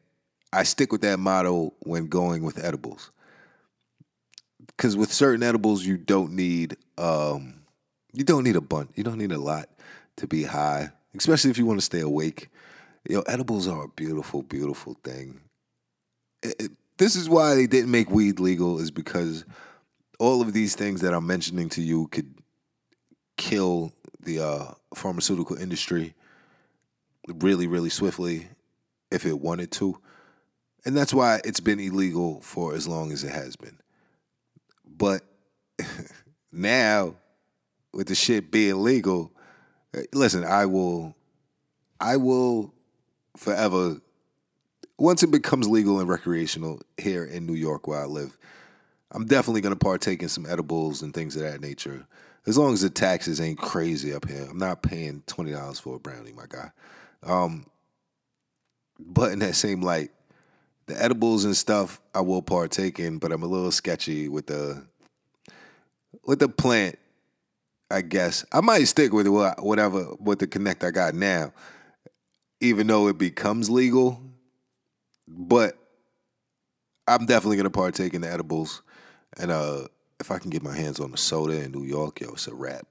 I 0.53 0.63
stick 0.63 0.93
with 0.93 1.03
that 1.03 1.19
motto 1.19 1.75
when 1.81 2.07
going 2.07 2.43
with 2.43 2.63
edibles. 2.63 3.11
Because 4.67 4.97
with 4.97 5.13
certain 5.13 5.43
edibles, 5.43 5.85
you 5.85 5.97
don't 5.99 6.33
need 6.33 6.77
um, 6.97 7.55
you 8.13 8.25
don't 8.25 8.45
need 8.45 8.57
a 8.57 8.61
bunch, 8.61 8.91
you 8.95 9.05
don't 9.05 9.19
need 9.19 9.33
a 9.33 9.39
lot 9.39 9.69
to 10.17 10.27
be 10.27 10.43
high, 10.43 10.91
especially 11.17 11.51
if 11.51 11.59
you 11.59 11.67
want 11.67 11.79
to 11.79 11.85
stay 11.85 12.01
awake. 12.01 12.49
You 13.09 13.17
know, 13.17 13.23
edibles 13.23 13.69
are 13.69 13.85
a 13.85 13.89
beautiful, 13.89 14.43
beautiful 14.43 14.97
thing. 15.05 15.41
It, 16.43 16.55
it, 16.59 16.71
this 16.99 17.17
is 17.17 17.29
why 17.29 17.55
they 17.55 17.67
didn't 17.67 17.91
make 17.91 18.11
weed 18.11 18.41
legal, 18.41 18.79
is 18.79 18.91
because 18.91 19.45
all 20.19 20.43
of 20.43 20.53
these 20.53 20.75
things 20.75 21.01
that 21.01 21.15
I'm 21.15 21.27
mentioning 21.27 21.69
to 21.71 21.83
you 21.83 22.09
could 22.09 22.35
kill 23.37 23.93
the 24.23 24.41
uh, 24.41 24.75
pharmaceutical 24.95 25.57
industry 25.57 26.15
really, 27.29 27.67
really 27.67 27.91
swiftly 27.91 28.49
if 29.11 29.27
it 29.27 29.39
wanted 29.39 29.71
to. 29.73 29.99
And 30.85 30.97
that's 30.97 31.13
why 31.13 31.41
it's 31.45 31.61
been 31.61 31.81
illegal 31.81 32.41
for 32.41 32.75
as 32.75 32.89
long 32.89 33.13
as 33.13 33.25
it 33.25 33.33
has 33.33 33.57
been. 33.57 33.79
But 34.87 35.23
now, 36.53 37.17
with 37.93 38.09
the 38.09 38.15
shit 38.15 38.51
being 38.51 38.83
legal, 38.83 39.33
listen, 40.15 40.45
I 40.45 40.67
will, 40.67 41.15
I 42.01 42.17
will 42.17 42.73
forever. 43.37 44.01
Once 44.99 45.23
it 45.23 45.31
becomes 45.31 45.69
legal 45.69 46.01
and 46.01 46.09
recreational 46.09 46.81
here 46.99 47.25
in 47.25 47.47
New 47.47 47.55
York, 47.55 47.87
where 47.87 48.01
I 48.01 48.07
live, 48.07 48.37
I'm 49.13 49.27
definitely 49.27 49.61
gonna 49.61 49.77
partake 49.77 50.23
in 50.23 50.29
some 50.29 50.47
edibles 50.47 51.03
and 51.03 51.13
things 51.13 51.37
of 51.37 51.43
that 51.43 51.61
nature. 51.61 52.07
As 52.47 52.57
long 52.57 52.73
as 52.73 52.81
the 52.81 52.91
taxes 52.91 53.41
ain't 53.41 53.59
crazy 53.59 54.15
up 54.15 54.29
here, 54.29 54.47
I'm 54.49 54.59
not 54.59 54.83
paying 54.83 55.23
twenty 55.27 55.53
dollars 55.53 55.79
for 55.81 55.97
a 55.97 55.99
brownie, 55.99 56.33
my 56.33 56.47
guy. 56.49 56.71
Um, 57.23 57.67
but 58.99 59.33
in 59.33 59.41
that 59.41 59.55
same 59.55 59.83
light, 59.83 60.11
the 60.87 61.03
edibles 61.03 61.45
and 61.45 61.57
stuff 61.57 62.01
I 62.15 62.21
will 62.21 62.43
partake 62.43 62.99
in, 62.99 63.19
but 63.19 63.33
I'm 63.33 63.43
a 63.43 63.47
little 63.47 63.71
sketchy 63.71 64.29
with 64.29 64.47
the 64.47 64.85
with 66.25 66.39
the 66.39 66.49
plant. 66.49 66.99
I 67.91 68.03
guess 68.03 68.45
I 68.53 68.61
might 68.61 68.85
stick 68.85 69.13
with 69.13 69.27
whatever 69.27 70.15
with 70.21 70.39
the 70.39 70.47
connect 70.47 70.85
I 70.85 70.93
got 70.93 71.15
now, 71.15 71.53
even 72.61 72.87
though 72.87 73.09
it 73.09 73.19
becomes 73.19 73.69
legal. 73.69 74.21
But 75.27 75.77
I'm 77.07 77.27
definitely 77.27 77.57
gonna 77.57 77.71
partake 77.71 78.15
in 78.15 78.23
the 78.23 78.31
edibles, 78.31 78.83
and 79.39 79.51
uh, 79.51 79.87
if 80.19 80.31
I 80.31 80.39
can 80.39 80.51
get 80.51 80.63
my 80.63 80.77
hands 80.77 81.01
on 81.01 81.11
the 81.11 81.19
soda 81.19 81.63
in 81.63 81.73
New 81.73 81.85
York, 81.85 82.21
yo, 82.21 82.31
it's 82.31 82.47
a 82.47 82.55
wrap. 82.55 82.87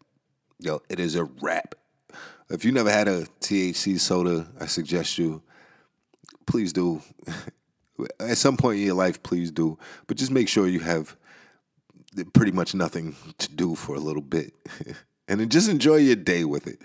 Yo, 0.60 0.82
it 0.90 1.00
is 1.00 1.16
a 1.16 1.26
wrap. 1.26 1.76
If 2.50 2.66
you 2.66 2.72
never 2.72 2.92
had 2.92 3.08
a 3.08 3.26
THC 3.42 4.00
soda, 4.00 4.48
I 4.60 4.66
suggest 4.66 5.18
you 5.18 5.44
please 6.50 6.74
do. 6.74 7.02
At 8.20 8.38
some 8.38 8.58
point 8.58 8.80
in 8.80 8.86
your 8.86 8.96
life, 8.96 9.22
please 9.24 9.52
do. 9.52 9.78
But 10.08 10.18
just 10.18 10.32
make 10.32 10.48
sure 10.48 10.68
you 10.68 10.80
have 10.80 11.16
pretty 12.34 12.52
much 12.52 12.74
nothing 12.74 13.16
to 13.38 13.50
do 13.50 13.76
for 13.76 13.96
a 13.96 14.00
little 14.00 14.22
bit. 14.22 14.54
and 15.28 15.40
then 15.40 15.50
just 15.50 15.70
enjoy 15.70 15.98
your 15.98 16.16
day 16.16 16.44
with 16.44 16.66
it. 16.66 16.82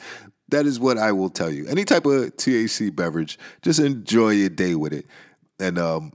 That 0.48 0.66
is 0.66 0.78
what 0.78 0.98
I 0.98 1.12
will 1.12 1.30
tell 1.30 1.50
you. 1.50 1.66
Any 1.66 1.84
type 1.84 2.04
of 2.04 2.36
THC 2.36 2.94
beverage, 2.94 3.38
just 3.62 3.80
enjoy 3.80 4.30
your 4.30 4.50
day 4.50 4.74
with 4.74 4.92
it. 4.92 5.06
And 5.58 5.78
um, 5.78 6.12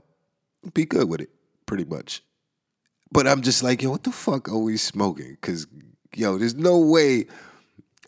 be 0.74 0.84
good 0.84 1.08
with 1.08 1.22
it, 1.22 1.30
pretty 1.66 1.84
much. 1.84 2.22
But 3.12 3.26
I'm 3.26 3.42
just 3.42 3.62
like, 3.62 3.82
yo, 3.82 3.90
what 3.90 4.04
the 4.04 4.12
fuck 4.12 4.48
are 4.48 4.58
we 4.58 4.76
smoking? 4.76 5.36
Because, 5.40 5.66
yo, 6.14 6.38
there's 6.38 6.54
no 6.54 6.78
way 6.78 7.26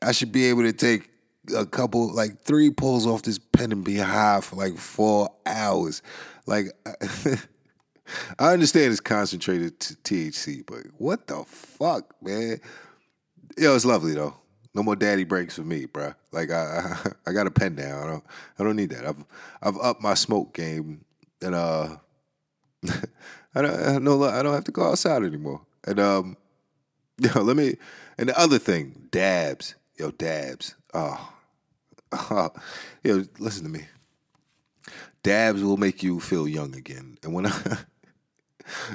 I 0.01 0.13
should 0.13 0.33
be 0.33 0.47
able 0.47 0.63
to 0.63 0.73
take 0.73 1.11
a 1.57 1.67
couple, 1.67 2.13
like 2.15 2.43
three 2.43 2.71
pulls 2.71 3.07
off 3.07 3.23
this 3.23 3.39
pen 3.39 3.73
and 3.73 3.85
be 3.85 3.97
high 3.97 4.41
for 4.41 4.57
like 4.57 4.77
four 4.77 5.31
hours. 5.45 6.03
Like, 6.47 6.67
I 8.39 8.53
understand 8.53 8.93
it's 8.93 9.01
concentrated 9.01 9.79
THC, 9.81 10.65
but 10.67 10.81
what 10.99 11.27
the 11.27 11.45
fuck, 11.45 12.15
man? 12.23 12.61
Yo, 13.59 13.75
it's 13.75 13.85
lovely 13.85 14.15
though. 14.15 14.35
No 14.75 14.83
more 14.83 14.97
daddy 14.97 15.25
breaks 15.25 15.57
for 15.57 15.63
me, 15.63 15.85
bro. 15.85 16.15
Like 16.31 16.51
I, 16.51 16.97
I, 17.05 17.11
I 17.31 17.33
got 17.33 17.47
a 17.47 17.51
pen 17.51 17.75
now. 17.75 18.03
I 18.03 18.07
don't, 18.07 18.25
I 18.59 18.65
don't 18.65 18.77
need 18.77 18.91
that. 18.91 19.05
I've, 19.05 19.25
I've 19.63 19.79
upped 19.79 20.03
my 20.03 20.15
smoke 20.15 20.55
game, 20.55 21.05
and 21.43 21.55
uh, 21.55 21.97
I 23.55 23.63
don't, 23.63 23.75
I 23.75 23.99
don't, 23.99 24.23
I 24.23 24.43
don't 24.43 24.55
have 24.55 24.65
to 24.65 24.73
go 24.73 24.85
outside 24.85 25.23
anymore. 25.23 25.61
And 25.85 26.01
um, 26.01 26.37
yo, 27.19 27.43
let 27.43 27.57
me. 27.57 27.77
And 28.19 28.29
the 28.29 28.39
other 28.39 28.59
thing, 28.59 29.09
dabs, 29.11 29.75
yo, 29.99 30.11
dabs. 30.11 30.75
Oh, 30.95 31.33
oh, 32.13 32.51
yo, 33.05 33.25
listen 33.39 33.65
to 33.65 33.71
me. 33.71 33.87
Dabs 35.23 35.63
will 35.63 35.77
make 35.77 36.03
you 36.03 36.19
feel 36.19 36.49
young 36.49 36.75
again, 36.75 37.19
and 37.23 37.33
when 37.33 37.47
I. 37.47 37.79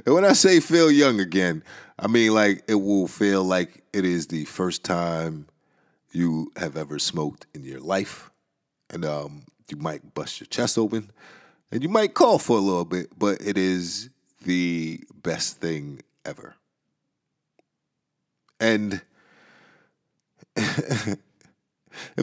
And 0.05 0.15
when 0.15 0.23
I 0.23 0.31
say 0.31 0.61
feel 0.61 0.89
young 0.89 1.19
again, 1.19 1.61
I 1.99 2.07
mean 2.07 2.33
like 2.33 2.63
it 2.67 2.75
will 2.75 3.07
feel 3.07 3.43
like 3.43 3.83
it 3.91 4.05
is 4.05 4.27
the 4.27 4.45
first 4.45 4.83
time 4.83 5.47
you 6.11 6.51
have 6.55 6.77
ever 6.77 6.97
smoked 6.99 7.45
in 7.53 7.63
your 7.63 7.81
life. 7.81 8.31
And 8.89 9.03
um, 9.03 9.43
you 9.69 9.77
might 9.77 10.13
bust 10.13 10.39
your 10.39 10.47
chest 10.47 10.77
open 10.77 11.11
and 11.71 11.83
you 11.83 11.89
might 11.89 12.13
cough 12.13 12.43
for 12.43 12.57
a 12.57 12.61
little 12.61 12.85
bit, 12.85 13.07
but 13.17 13.41
it 13.41 13.57
is 13.57 14.09
the 14.43 15.01
best 15.21 15.57
thing 15.57 16.01
ever. 16.25 16.55
And 18.59 19.01
if 20.55 21.17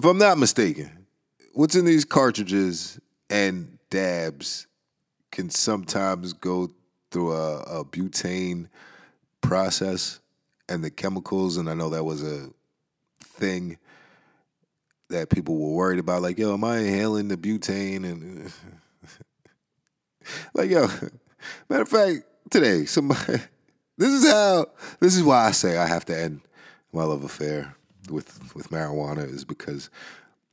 I'm 0.04 0.18
not 0.18 0.38
mistaken, 0.38 1.06
what's 1.52 1.74
in 1.74 1.84
these 1.84 2.04
cartridges 2.04 2.98
and 3.30 3.78
dabs 3.90 4.66
can 5.30 5.50
sometimes 5.50 6.32
go 6.32 6.70
through 7.10 7.32
a, 7.32 7.60
a 7.60 7.84
butane 7.84 8.68
process 9.40 10.20
and 10.68 10.82
the 10.82 10.90
chemicals, 10.90 11.56
and 11.56 11.68
I 11.68 11.74
know 11.74 11.90
that 11.90 12.04
was 12.04 12.22
a 12.22 12.48
thing 13.22 13.78
that 15.10 15.30
people 15.30 15.56
were 15.58 15.74
worried 15.74 15.98
about. 15.98 16.22
Like, 16.22 16.38
yo, 16.38 16.54
am 16.54 16.64
I 16.64 16.78
inhaling 16.78 17.28
the 17.28 17.36
butane? 17.36 18.04
And 18.04 18.52
like, 20.54 20.70
yo, 20.70 20.88
matter 21.68 21.82
of 21.82 21.88
fact, 21.88 22.22
today, 22.50 22.84
somebody, 22.84 23.38
this 23.98 24.12
is 24.12 24.30
how, 24.30 24.66
this 25.00 25.16
is 25.16 25.22
why 25.22 25.46
I 25.46 25.50
say 25.52 25.76
I 25.76 25.86
have 25.86 26.04
to 26.06 26.18
end 26.18 26.40
my 26.92 27.04
love 27.04 27.24
affair 27.24 27.74
with 28.10 28.54
with 28.54 28.70
marijuana 28.70 29.24
is 29.28 29.44
because 29.44 29.90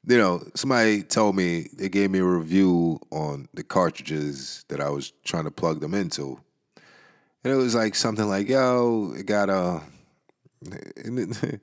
you 0.07 0.17
know, 0.17 0.43
somebody 0.55 1.03
told 1.03 1.35
me 1.35 1.67
they 1.73 1.89
gave 1.89 2.09
me 2.09 2.19
a 2.19 2.25
review 2.25 2.99
on 3.11 3.47
the 3.53 3.63
cartridges 3.63 4.65
that 4.67 4.81
I 4.81 4.89
was 4.89 5.13
trying 5.23 5.43
to 5.43 5.51
plug 5.51 5.79
them 5.79 5.93
into. 5.93 6.39
And 7.43 7.53
it 7.53 7.55
was 7.55 7.75
like 7.75 7.95
something 7.95 8.27
like, 8.27 8.49
yo, 8.49 9.13
it 9.15 9.25
got 9.25 9.49
uh, 9.49 9.79
a. 10.71 10.79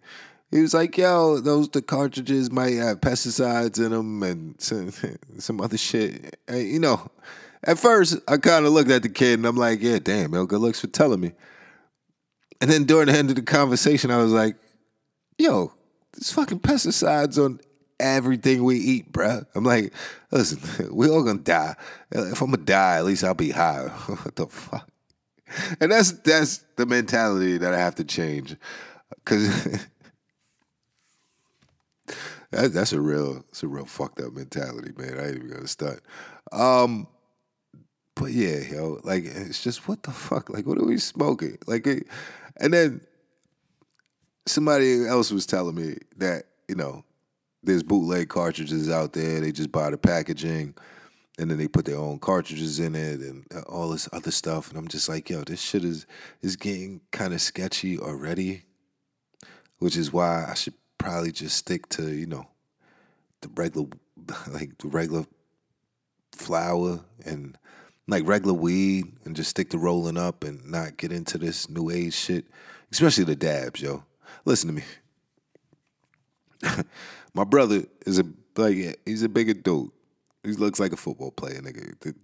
he 0.50 0.60
was 0.60 0.74
like, 0.74 0.96
yo, 0.96 1.40
those 1.40 1.68
the 1.68 1.82
cartridges 1.82 2.50
might 2.50 2.74
have 2.74 3.00
pesticides 3.00 3.84
in 3.84 3.90
them 3.90 4.22
and 4.22 4.60
some, 4.60 4.92
some 5.38 5.60
other 5.60 5.78
shit. 5.78 6.38
And, 6.46 6.68
you 6.68 6.78
know, 6.78 7.10
at 7.64 7.78
first 7.78 8.18
I 8.28 8.36
kind 8.36 8.66
of 8.66 8.72
looked 8.72 8.90
at 8.90 9.02
the 9.02 9.08
kid 9.08 9.38
and 9.38 9.46
I'm 9.46 9.56
like, 9.56 9.82
yeah, 9.82 9.98
damn, 9.98 10.34
yo, 10.34 10.46
good 10.46 10.60
looks 10.60 10.80
for 10.80 10.86
telling 10.86 11.20
me. 11.20 11.32
And 12.60 12.70
then 12.70 12.84
during 12.84 13.06
the 13.06 13.16
end 13.16 13.30
of 13.30 13.36
the 13.36 13.42
conversation, 13.42 14.10
I 14.10 14.18
was 14.18 14.32
like, 14.32 14.56
yo, 15.38 15.72
there's 16.12 16.32
fucking 16.32 16.60
pesticides 16.60 17.42
on 17.42 17.60
everything 18.00 18.64
we 18.64 18.76
eat, 18.76 19.12
bruh. 19.12 19.44
I'm 19.54 19.64
like, 19.64 19.92
listen, 20.30 20.88
we 20.94 21.08
all 21.08 21.22
gonna 21.22 21.38
die. 21.38 21.76
If 22.10 22.40
I'm 22.40 22.50
gonna 22.50 22.64
die, 22.64 22.96
at 22.96 23.04
least 23.04 23.24
I'll 23.24 23.34
be 23.34 23.50
high. 23.50 23.82
what 24.06 24.36
the 24.36 24.46
fuck? 24.46 24.88
and 25.80 25.90
that's 25.90 26.12
that's 26.12 26.64
the 26.76 26.84
mentality 26.86 27.56
that 27.58 27.72
I 27.72 27.78
have 27.78 27.94
to 27.96 28.04
change, 28.04 28.56
because 29.10 29.48
that, 32.50 32.72
that's 32.72 32.92
a 32.92 33.00
real 33.00 33.44
it's 33.48 33.62
a 33.62 33.68
real 33.68 33.86
fucked 33.86 34.20
up 34.20 34.32
mentality, 34.32 34.92
man. 34.96 35.18
I 35.18 35.28
ain't 35.28 35.36
even 35.36 35.50
gonna 35.50 35.68
start. 35.68 36.02
Um, 36.52 37.06
but 38.18 38.32
yeah, 38.32 38.58
yo, 38.58 39.00
like 39.04 39.24
it's 39.24 39.62
just 39.62 39.88
what 39.88 40.02
the 40.02 40.10
fuck? 40.10 40.50
Like, 40.50 40.66
what 40.66 40.78
are 40.78 40.84
we 40.84 40.98
smoking? 40.98 41.58
Like, 41.66 41.86
and 41.86 42.74
then 42.74 43.00
somebody 44.46 45.06
else 45.06 45.30
was 45.30 45.46
telling 45.46 45.76
me 45.76 45.98
that 46.16 46.44
you 46.68 46.74
know 46.74 47.04
there's 47.62 47.82
bootleg 47.82 48.28
cartridges 48.28 48.90
out 48.90 49.12
there. 49.12 49.40
They 49.40 49.52
just 49.52 49.70
buy 49.70 49.90
the 49.90 49.98
packaging 49.98 50.74
and 51.38 51.50
then 51.50 51.58
they 51.58 51.68
put 51.68 51.84
their 51.84 51.96
own 51.96 52.18
cartridges 52.18 52.80
in 52.80 52.94
it 52.96 53.20
and 53.20 53.46
uh, 53.54 53.60
all 53.62 53.90
this 53.90 54.08
other 54.12 54.32
stuff. 54.32 54.70
And 54.70 54.78
I'm 54.78 54.88
just 54.88 55.08
like, 55.08 55.30
yo, 55.30 55.44
this 55.44 55.60
shit 55.60 55.84
is 55.84 56.06
is 56.42 56.56
getting 56.56 57.00
kind 57.12 57.32
of 57.32 57.40
sketchy 57.40 57.98
already, 57.98 58.64
which 59.78 59.96
is 59.96 60.12
why 60.12 60.44
I 60.48 60.54
should 60.54 60.74
probably 60.98 61.30
just 61.30 61.56
stick 61.56 61.88
to 61.90 62.10
you 62.12 62.26
know 62.26 62.48
the 63.42 63.48
regular 63.54 63.86
like 64.48 64.76
the 64.78 64.88
regular 64.88 65.24
flower 66.32 67.00
and 67.24 67.56
like 68.08 68.26
regular 68.26 68.54
weed 68.54 69.04
and 69.24 69.36
just 69.36 69.50
stick 69.50 69.70
to 69.70 69.78
rolling 69.78 70.16
up 70.16 70.42
and 70.42 70.64
not 70.66 70.96
get 70.96 71.12
into 71.12 71.38
this 71.38 71.68
new 71.68 71.90
age 71.90 72.14
shit, 72.14 72.46
especially 72.90 73.24
the 73.24 73.36
dabs, 73.36 73.80
yo. 73.80 74.02
Listen 74.44 74.74
to 74.74 74.74
me. 74.74 74.82
My 77.34 77.44
brother 77.44 77.84
is 78.06 78.18
a 78.18 78.24
like 78.56 78.98
he's 79.04 79.22
a 79.22 79.28
bigger 79.28 79.54
dude. 79.54 79.90
He 80.42 80.52
looks 80.52 80.80
like 80.80 80.92
a 80.92 80.96
football 80.96 81.30
player, 81.30 81.60
nigga. 81.60 82.00
The, 82.00 82.14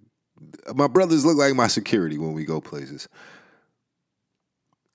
my 0.74 0.88
brothers 0.88 1.24
look 1.24 1.36
like 1.36 1.54
my 1.54 1.68
security 1.68 2.18
when 2.18 2.32
we 2.32 2.44
go 2.44 2.60
places. 2.60 3.08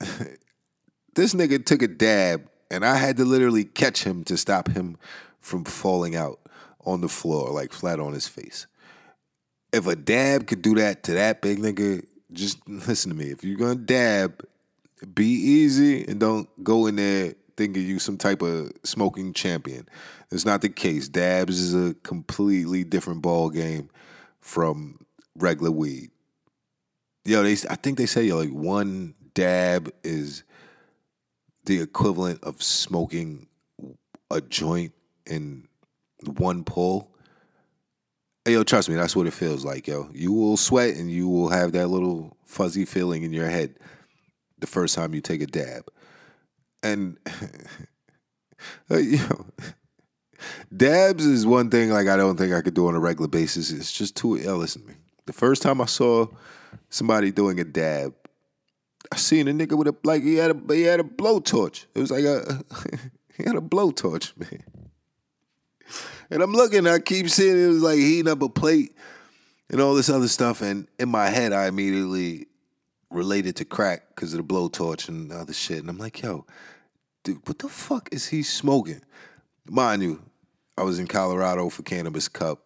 this 1.14 1.32
nigga 1.34 1.64
took 1.64 1.82
a 1.82 1.88
dab, 1.88 2.48
and 2.70 2.84
I 2.84 2.96
had 2.96 3.16
to 3.18 3.24
literally 3.24 3.64
catch 3.64 4.04
him 4.04 4.24
to 4.24 4.36
stop 4.36 4.68
him 4.68 4.98
from 5.40 5.64
falling 5.64 6.16
out 6.16 6.40
on 6.84 7.00
the 7.00 7.08
floor, 7.08 7.50
like 7.50 7.72
flat 7.72 8.00
on 8.00 8.12
his 8.12 8.28
face. 8.28 8.66
If 9.72 9.86
a 9.86 9.96
dab 9.96 10.46
could 10.46 10.62
do 10.62 10.74
that 10.76 11.04
to 11.04 11.12
that 11.12 11.42
big 11.42 11.58
nigga, 11.58 12.04
just 12.32 12.66
listen 12.68 13.10
to 13.10 13.16
me. 13.16 13.30
If 13.30 13.44
you're 13.44 13.58
gonna 13.58 13.76
dab, 13.76 14.44
be 15.14 15.26
easy 15.26 16.04
and 16.04 16.20
don't 16.20 16.48
go 16.62 16.86
in 16.86 16.96
there 16.96 17.34
thinking 17.56 17.82
you 17.82 17.98
some 17.98 18.16
type 18.16 18.42
of 18.42 18.72
smoking 18.84 19.32
champion. 19.32 19.86
It's 20.30 20.44
not 20.44 20.62
the 20.62 20.68
case. 20.68 21.08
Dabs 21.08 21.58
is 21.58 21.74
a 21.74 21.94
completely 22.02 22.84
different 22.84 23.22
ball 23.22 23.50
game 23.50 23.90
from 24.40 24.98
regular 25.36 25.70
weed. 25.70 26.10
Yo, 27.24 27.42
they 27.42 27.52
I 27.68 27.76
think 27.76 27.98
they 27.98 28.06
say 28.06 28.32
like 28.32 28.50
one 28.50 29.14
dab 29.34 29.92
is 30.02 30.42
the 31.64 31.80
equivalent 31.80 32.42
of 32.42 32.62
smoking 32.62 33.46
a 34.30 34.40
joint 34.40 34.92
in 35.26 35.68
one 36.38 36.64
pull. 36.64 37.09
Hey, 38.44 38.52
yo, 38.52 38.62
trust 38.62 38.88
me, 38.88 38.94
that's 38.94 39.14
what 39.14 39.26
it 39.26 39.34
feels 39.34 39.66
like, 39.66 39.86
yo. 39.86 40.08
You 40.14 40.32
will 40.32 40.56
sweat 40.56 40.96
and 40.96 41.10
you 41.10 41.28
will 41.28 41.50
have 41.50 41.72
that 41.72 41.88
little 41.88 42.36
fuzzy 42.44 42.86
feeling 42.86 43.22
in 43.22 43.32
your 43.34 43.50
head. 43.50 43.74
the 44.58 44.66
first 44.66 44.94
time 44.94 45.14
you 45.14 45.20
take 45.20 45.42
a 45.42 45.46
dab. 45.46 45.84
And 46.82 47.18
you 48.90 49.18
know, 49.18 49.46
dabs 50.74 51.26
is 51.26 51.46
one 51.46 51.70
thing 51.70 51.90
like 51.90 52.08
I 52.08 52.16
don't 52.16 52.36
think 52.36 52.54
I 52.54 52.62
could 52.62 52.74
do 52.74 52.88
on 52.88 52.94
a 52.94 53.00
regular 53.00 53.28
basis. 53.28 53.70
It's 53.70 53.92
just 53.92 54.16
too. 54.16 54.36
Listen 54.36 54.86
me. 54.86 54.94
The 55.26 55.34
first 55.34 55.60
time 55.62 55.80
I 55.82 55.86
saw 55.86 56.26
somebody 56.88 57.30
doing 57.30 57.60
a 57.60 57.64
dab, 57.64 58.14
I 59.12 59.16
seen 59.16 59.48
a 59.48 59.52
nigga 59.52 59.76
with 59.76 59.88
a 59.88 59.96
like 60.02 60.22
he 60.22 60.36
had 60.36 60.50
a 60.50 60.74
he 60.74 60.82
had 60.82 61.00
a 61.00 61.04
blowtorch. 61.04 61.84
It 61.94 62.00
was 62.00 62.10
like 62.10 62.24
a 62.24 62.64
he 63.36 63.44
had 63.44 63.56
a 63.56 63.60
blowtorch, 63.60 64.34
man. 64.38 64.62
And 66.30 66.42
I'm 66.42 66.52
looking, 66.52 66.86
I 66.86 66.98
keep 66.98 67.28
seeing 67.28 67.62
it 67.62 67.68
was 67.68 67.82
like 67.82 67.98
heating 67.98 68.30
up 68.30 68.42
a 68.42 68.48
plate 68.48 68.94
and 69.68 69.80
all 69.80 69.94
this 69.94 70.10
other 70.10 70.28
stuff. 70.28 70.62
And 70.62 70.86
in 70.98 71.08
my 71.08 71.28
head, 71.28 71.52
I 71.52 71.66
immediately 71.66 72.46
related 73.10 73.56
to 73.56 73.64
crack 73.64 74.08
because 74.14 74.32
of 74.32 74.38
the 74.38 74.54
blowtorch 74.54 75.08
and 75.08 75.32
other 75.32 75.52
shit. 75.52 75.78
And 75.78 75.90
I'm 75.90 75.98
like, 75.98 76.22
yo, 76.22 76.46
dude, 77.24 77.46
what 77.46 77.58
the 77.58 77.68
fuck 77.68 78.08
is 78.12 78.28
he 78.28 78.42
smoking? 78.42 79.02
Mind 79.68 80.02
you, 80.02 80.22
I 80.76 80.82
was 80.82 80.98
in 80.98 81.06
Colorado 81.06 81.68
for 81.68 81.82
Cannabis 81.82 82.28
Cup. 82.28 82.60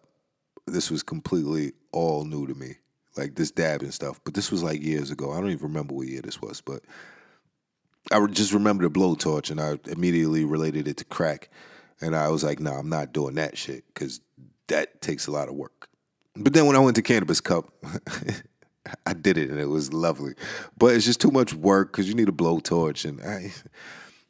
This 0.67 0.89
was 0.89 1.03
completely 1.03 1.73
all 1.91 2.25
new 2.25 2.47
to 2.47 2.55
me, 2.55 2.75
like 3.17 3.35
this 3.35 3.51
dab 3.51 3.81
and 3.81 3.93
stuff. 3.93 4.19
But 4.23 4.33
this 4.33 4.51
was 4.51 4.63
like 4.63 4.81
years 4.81 5.11
ago. 5.11 5.31
I 5.31 5.39
don't 5.39 5.51
even 5.51 5.67
remember 5.67 5.93
what 5.93 6.07
year 6.07 6.21
this 6.21 6.41
was, 6.41 6.61
but 6.61 6.81
I 8.11 8.25
just 8.27 8.53
remember 8.53 8.83
the 8.83 8.89
blowtorch 8.89 9.49
and 9.51 9.59
I 9.59 9.79
immediately 9.91 10.45
related 10.45 10.87
it 10.87 10.97
to 10.97 11.05
crack. 11.05 11.49
And 12.01 12.15
I 12.15 12.29
was 12.29 12.43
like, 12.43 12.59
no, 12.59 12.71
nah, 12.71 12.79
I'm 12.79 12.89
not 12.89 13.13
doing 13.13 13.35
that 13.35 13.57
shit 13.57 13.85
because 13.93 14.19
that 14.67 15.01
takes 15.01 15.27
a 15.27 15.31
lot 15.31 15.47
of 15.47 15.55
work. 15.55 15.89
But 16.35 16.53
then 16.53 16.65
when 16.65 16.75
I 16.75 16.79
went 16.79 16.95
to 16.97 17.01
Cannabis 17.01 17.39
Cup, 17.39 17.71
I 19.05 19.13
did 19.13 19.37
it 19.37 19.49
and 19.49 19.59
it 19.59 19.69
was 19.69 19.93
lovely. 19.93 20.33
But 20.77 20.95
it's 20.95 21.05
just 21.05 21.21
too 21.21 21.31
much 21.31 21.53
work 21.53 21.91
because 21.91 22.07
you 22.07 22.15
need 22.15 22.29
a 22.29 22.33
blowtorch 22.33 23.07
and 23.07 23.21
I, 23.21 23.53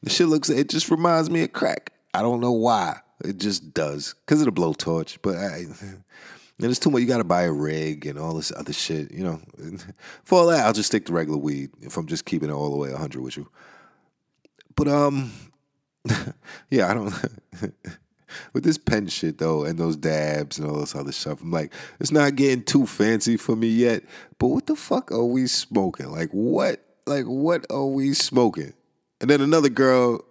the 0.04 0.10
shit 0.10 0.28
looks. 0.28 0.50
It 0.50 0.70
just 0.70 0.90
reminds 0.92 1.30
me 1.30 1.44
of 1.44 1.54
crack. 1.54 1.92
I 2.14 2.22
don't 2.22 2.40
know 2.40 2.52
why. 2.52 3.00
It 3.24 3.40
just 3.40 3.74
does 3.74 4.14
because 4.26 4.42
of 4.42 4.46
the 4.46 4.52
blowtorch. 4.62 5.18
But 5.22 5.36
I, 5.36 5.66
and 6.60 6.72
it's 6.72 6.80
too 6.80 6.92
much. 6.92 7.02
You 7.02 7.08
got 7.08 7.18
to 7.18 7.24
buy 7.24 7.44
a 7.44 7.52
rig 7.52 8.06
and 8.06 8.20
all 8.20 8.36
this 8.36 8.52
other 8.56 8.74
shit. 8.74 9.12
You 9.12 9.24
know, 9.24 9.42
for 10.24 10.40
all 10.40 10.48
that, 10.48 10.66
I'll 10.66 10.74
just 10.74 10.88
stick 10.88 11.06
to 11.08 11.14
regular 11.14 11.40
weed 11.40 11.72
if 11.82 11.98
I'm 11.98 12.08
just 12.08 12.26
keeping 12.26 12.50
it 12.50 12.54
all 12.54 12.72
the 12.72 12.78
way 12.78 12.92
100 12.92 13.22
with 13.22 13.38
you. 13.38 13.50
But 14.76 14.88
um, 14.88 15.32
yeah, 16.70 16.90
I 16.90 16.94
don't. 16.94 17.14
with 18.54 18.64
this 18.64 18.78
pen 18.78 19.08
shit 19.08 19.38
though, 19.38 19.64
and 19.64 19.78
those 19.78 19.96
dabs 19.96 20.60
and 20.60 20.70
all 20.70 20.80
this 20.80 20.96
other 20.96 21.12
stuff, 21.12 21.42
I'm 21.42 21.52
like, 21.52 21.74
it's 22.00 22.12
not 22.12 22.36
getting 22.36 22.64
too 22.64 22.86
fancy 22.86 23.38
for 23.38 23.56
me 23.56 23.68
yet. 23.68 24.04
But 24.40 24.48
what 24.48 24.66
the 24.66 24.76
fuck 24.76 25.12
are 25.12 25.24
we 25.24 25.48
smoking? 25.48 26.12
Like 26.12 26.30
what? 26.32 26.82
Like 27.06 27.26
what 27.26 27.66
are 27.70 27.86
we 27.86 28.14
smoking? 28.14 28.74
And 29.22 29.30
then 29.30 29.42
another 29.42 29.70
girl, 29.70 30.26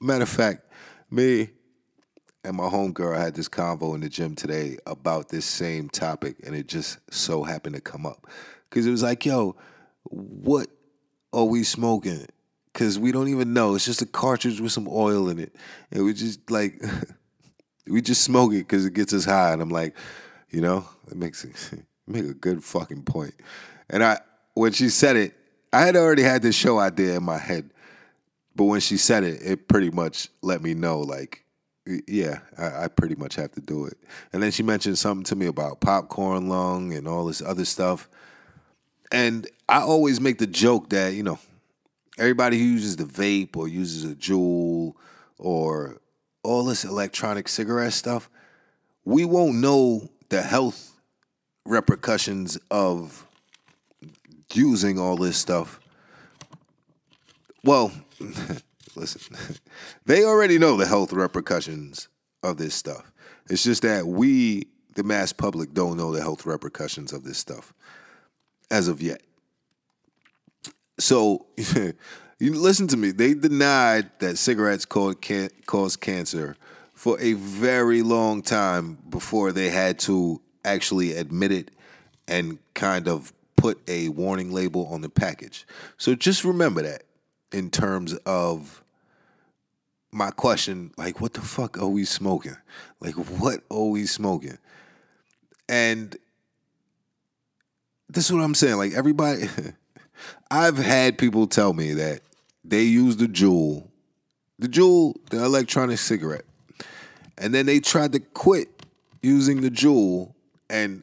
matter 0.00 0.22
of 0.22 0.28
fact, 0.28 0.72
me 1.10 1.50
and 2.44 2.56
my 2.56 2.64
homegirl 2.64 3.18
had 3.18 3.34
this 3.34 3.48
convo 3.48 3.94
in 3.94 4.00
the 4.00 4.08
gym 4.08 4.34
today 4.34 4.78
about 4.86 5.28
this 5.28 5.44
same 5.44 5.88
topic, 5.88 6.36
and 6.44 6.54
it 6.54 6.68
just 6.68 6.98
so 7.12 7.42
happened 7.42 7.74
to 7.74 7.80
come 7.80 8.06
up 8.06 8.26
because 8.68 8.86
it 8.86 8.90
was 8.90 9.02
like, 9.02 9.26
yo, 9.26 9.56
what 10.04 10.68
are 11.32 11.44
we 11.44 11.64
smoking? 11.64 12.26
Because 12.76 12.98
we 12.98 13.10
don't 13.10 13.28
even 13.28 13.54
know. 13.54 13.74
It's 13.74 13.86
just 13.86 14.02
a 14.02 14.06
cartridge 14.06 14.60
with 14.60 14.70
some 14.70 14.86
oil 14.86 15.30
in 15.30 15.38
it, 15.38 15.56
and 15.90 16.04
we 16.04 16.12
just 16.12 16.50
like 16.50 16.78
we 17.88 18.02
just 18.02 18.22
smoke 18.22 18.52
it 18.52 18.68
because 18.68 18.84
it 18.84 18.92
gets 18.92 19.14
us 19.14 19.24
high. 19.24 19.54
And 19.54 19.62
I'm 19.62 19.70
like, 19.70 19.96
you 20.50 20.60
know, 20.60 20.86
it 21.10 21.16
makes 21.16 21.42
it 21.42 21.56
make 22.06 22.24
a 22.24 22.34
good 22.34 22.62
fucking 22.62 23.04
point. 23.04 23.32
And 23.88 24.04
I 24.04 24.18
when 24.52 24.72
she 24.72 24.90
said 24.90 25.16
it, 25.16 25.32
I 25.72 25.80
had 25.80 25.96
already 25.96 26.22
had 26.22 26.42
this 26.42 26.54
show 26.54 26.78
idea 26.78 27.16
in 27.16 27.22
my 27.22 27.38
head, 27.38 27.70
but 28.54 28.64
when 28.64 28.80
she 28.80 28.98
said 28.98 29.24
it, 29.24 29.40
it 29.42 29.68
pretty 29.68 29.90
much 29.90 30.28
let 30.42 30.62
me 30.62 30.74
know 30.74 31.00
like. 31.00 31.42
Yeah, 32.08 32.40
I, 32.58 32.82
I 32.82 32.88
pretty 32.88 33.14
much 33.14 33.36
have 33.36 33.52
to 33.52 33.60
do 33.60 33.86
it. 33.86 33.96
And 34.32 34.42
then 34.42 34.50
she 34.50 34.64
mentioned 34.64 34.98
something 34.98 35.22
to 35.26 35.36
me 35.36 35.46
about 35.46 35.80
popcorn 35.80 36.48
lung 36.48 36.92
and 36.92 37.06
all 37.06 37.26
this 37.26 37.40
other 37.40 37.64
stuff. 37.64 38.08
And 39.12 39.46
I 39.68 39.82
always 39.82 40.20
make 40.20 40.38
the 40.38 40.48
joke 40.48 40.90
that, 40.90 41.14
you 41.14 41.22
know, 41.22 41.38
everybody 42.18 42.58
who 42.58 42.64
uses 42.64 42.96
the 42.96 43.04
vape 43.04 43.56
or 43.56 43.68
uses 43.68 44.04
a 44.10 44.14
Juul 44.14 44.94
or 45.38 46.00
all 46.42 46.64
this 46.64 46.84
electronic 46.84 47.48
cigarette 47.48 47.92
stuff, 47.92 48.30
we 49.04 49.24
won't 49.24 49.56
know 49.56 50.10
the 50.28 50.42
health 50.42 50.92
repercussions 51.64 52.58
of 52.70 53.26
using 54.52 54.98
all 54.98 55.16
this 55.16 55.36
stuff. 55.36 55.80
Well, 57.64 57.92
listen, 58.96 59.36
they 60.06 60.24
already 60.24 60.58
know 60.58 60.76
the 60.76 60.86
health 60.86 61.12
repercussions 61.12 62.08
of 62.42 62.56
this 62.56 62.74
stuff. 62.74 63.12
It's 63.48 63.62
just 63.62 63.82
that 63.82 64.06
we, 64.06 64.68
the 64.94 65.04
mass 65.04 65.32
public, 65.32 65.72
don't 65.72 65.96
know 65.96 66.12
the 66.12 66.20
health 66.20 66.46
repercussions 66.46 67.12
of 67.12 67.24
this 67.24 67.38
stuff 67.38 67.74
as 68.70 68.88
of 68.88 69.02
yet. 69.02 69.22
So, 70.98 71.46
you 72.38 72.54
listen 72.54 72.88
to 72.88 72.96
me. 72.96 73.10
They 73.10 73.34
denied 73.34 74.10
that 74.20 74.38
cigarettes 74.38 74.84
cause, 74.84 75.16
can, 75.20 75.50
cause 75.66 75.96
cancer 75.96 76.56
for 76.94 77.20
a 77.20 77.34
very 77.34 78.02
long 78.02 78.42
time 78.42 78.98
before 79.08 79.52
they 79.52 79.68
had 79.68 79.98
to 80.00 80.40
actually 80.64 81.12
admit 81.12 81.52
it 81.52 81.70
and 82.26 82.58
kind 82.74 83.08
of 83.08 83.32
put 83.56 83.78
a 83.88 84.08
warning 84.10 84.52
label 84.52 84.86
on 84.86 85.00
the 85.00 85.08
package. 85.08 85.66
So 85.98 86.14
just 86.14 86.44
remember 86.44 86.82
that 86.82 87.02
in 87.52 87.70
terms 87.70 88.14
of 88.26 88.82
my 90.10 90.30
question 90.30 90.92
like, 90.96 91.20
what 91.20 91.34
the 91.34 91.42
fuck 91.42 91.78
are 91.78 91.88
we 91.88 92.04
smoking? 92.04 92.56
Like, 93.00 93.14
what 93.14 93.60
are 93.70 93.88
we 93.88 94.06
smoking? 94.06 94.58
And 95.68 96.16
this 98.08 98.26
is 98.26 98.32
what 98.32 98.42
I'm 98.42 98.54
saying. 98.54 98.76
Like, 98.76 98.92
everybody. 98.92 99.48
I've 100.50 100.78
had 100.78 101.18
people 101.18 101.46
tell 101.46 101.72
me 101.72 101.92
that 101.94 102.20
they 102.64 102.82
use 102.82 103.16
the 103.16 103.26
Juul, 103.26 103.88
the 104.58 104.68
Juul, 104.68 105.14
the 105.30 105.44
electronic 105.44 105.98
cigarette, 105.98 106.44
and 107.38 107.54
then 107.54 107.66
they 107.66 107.80
tried 107.80 108.12
to 108.12 108.20
quit 108.20 108.68
using 109.22 109.60
the 109.60 109.70
Juul, 109.70 110.32
and 110.70 111.02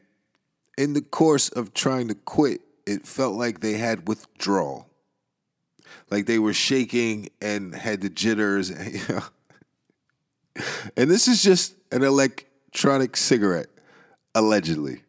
in 0.76 0.92
the 0.94 1.02
course 1.02 1.48
of 1.50 1.74
trying 1.74 2.08
to 2.08 2.14
quit, 2.14 2.60
it 2.86 3.06
felt 3.06 3.34
like 3.34 3.60
they 3.60 3.74
had 3.74 4.08
withdrawal, 4.08 4.88
like 6.10 6.26
they 6.26 6.38
were 6.38 6.52
shaking 6.52 7.28
and 7.40 7.74
had 7.74 8.00
the 8.00 8.08
jitters, 8.10 8.70
and, 8.70 8.94
you 8.94 9.00
know. 9.08 9.22
And 10.96 11.10
this 11.10 11.26
is 11.26 11.42
just 11.42 11.74
an 11.90 12.02
electronic 12.02 13.16
cigarette, 13.16 13.68
allegedly. 14.34 15.02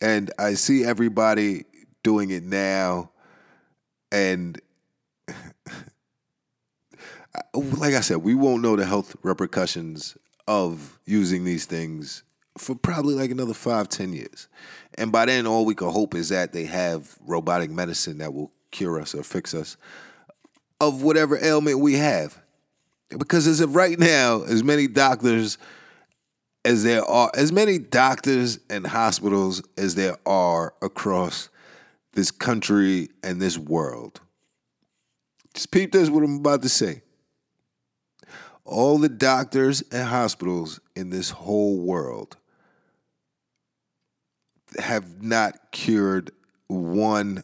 And 0.00 0.30
I 0.38 0.54
see 0.54 0.84
everybody 0.84 1.64
doing 2.02 2.30
it 2.30 2.42
now 2.42 3.11
and 4.12 4.60
like 7.54 7.94
I 7.94 8.00
said, 8.00 8.18
we 8.18 8.34
won't 8.34 8.62
know 8.62 8.76
the 8.76 8.86
health 8.86 9.16
repercussions 9.22 10.16
of 10.46 11.00
using 11.04 11.44
these 11.44 11.66
things 11.66 12.22
for 12.58 12.74
probably 12.74 13.14
like 13.14 13.30
another 13.30 13.54
five, 13.54 13.88
ten 13.88 14.12
years. 14.12 14.48
And 14.98 15.10
by 15.10 15.24
then, 15.24 15.46
all 15.46 15.64
we 15.64 15.74
can 15.74 15.88
hope 15.90 16.14
is 16.14 16.28
that 16.28 16.52
they 16.52 16.66
have 16.66 17.16
robotic 17.26 17.70
medicine 17.70 18.18
that 18.18 18.34
will 18.34 18.52
cure 18.70 19.00
us 19.00 19.14
or 19.14 19.22
fix 19.22 19.54
us 19.54 19.76
of 20.80 21.02
whatever 21.02 21.42
ailment 21.42 21.78
we 21.78 21.94
have. 21.94 22.38
Because 23.16 23.46
as 23.46 23.60
of 23.60 23.74
right 23.74 23.98
now, 23.98 24.42
as 24.42 24.62
many 24.62 24.86
doctors 24.86 25.58
as 26.64 26.84
there 26.84 27.04
are, 27.04 27.30
as 27.34 27.52
many 27.52 27.78
doctors 27.78 28.58
and 28.70 28.86
hospitals 28.86 29.62
as 29.76 29.94
there 29.94 30.16
are 30.26 30.74
across 30.82 31.48
this 32.12 32.30
country 32.30 33.08
and 33.22 33.40
this 33.40 33.58
world. 33.58 34.20
Just 35.54 35.70
peep 35.70 35.92
this 35.92 36.10
what 36.10 36.24
I'm 36.24 36.36
about 36.36 36.62
to 36.62 36.68
say. 36.68 37.02
All 38.64 38.98
the 38.98 39.08
doctors 39.08 39.82
and 39.90 40.08
hospitals 40.08 40.80
in 40.94 41.10
this 41.10 41.30
whole 41.30 41.78
world 41.78 42.36
have 44.78 45.22
not 45.22 45.72
cured 45.72 46.30
one 46.68 47.42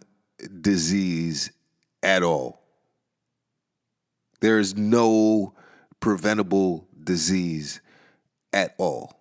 disease 0.60 1.50
at 2.02 2.22
all. 2.22 2.62
There 4.40 4.58
is 4.58 4.76
no 4.76 5.54
preventable 6.00 6.86
disease 7.02 7.80
at 8.52 8.74
all. 8.78 9.20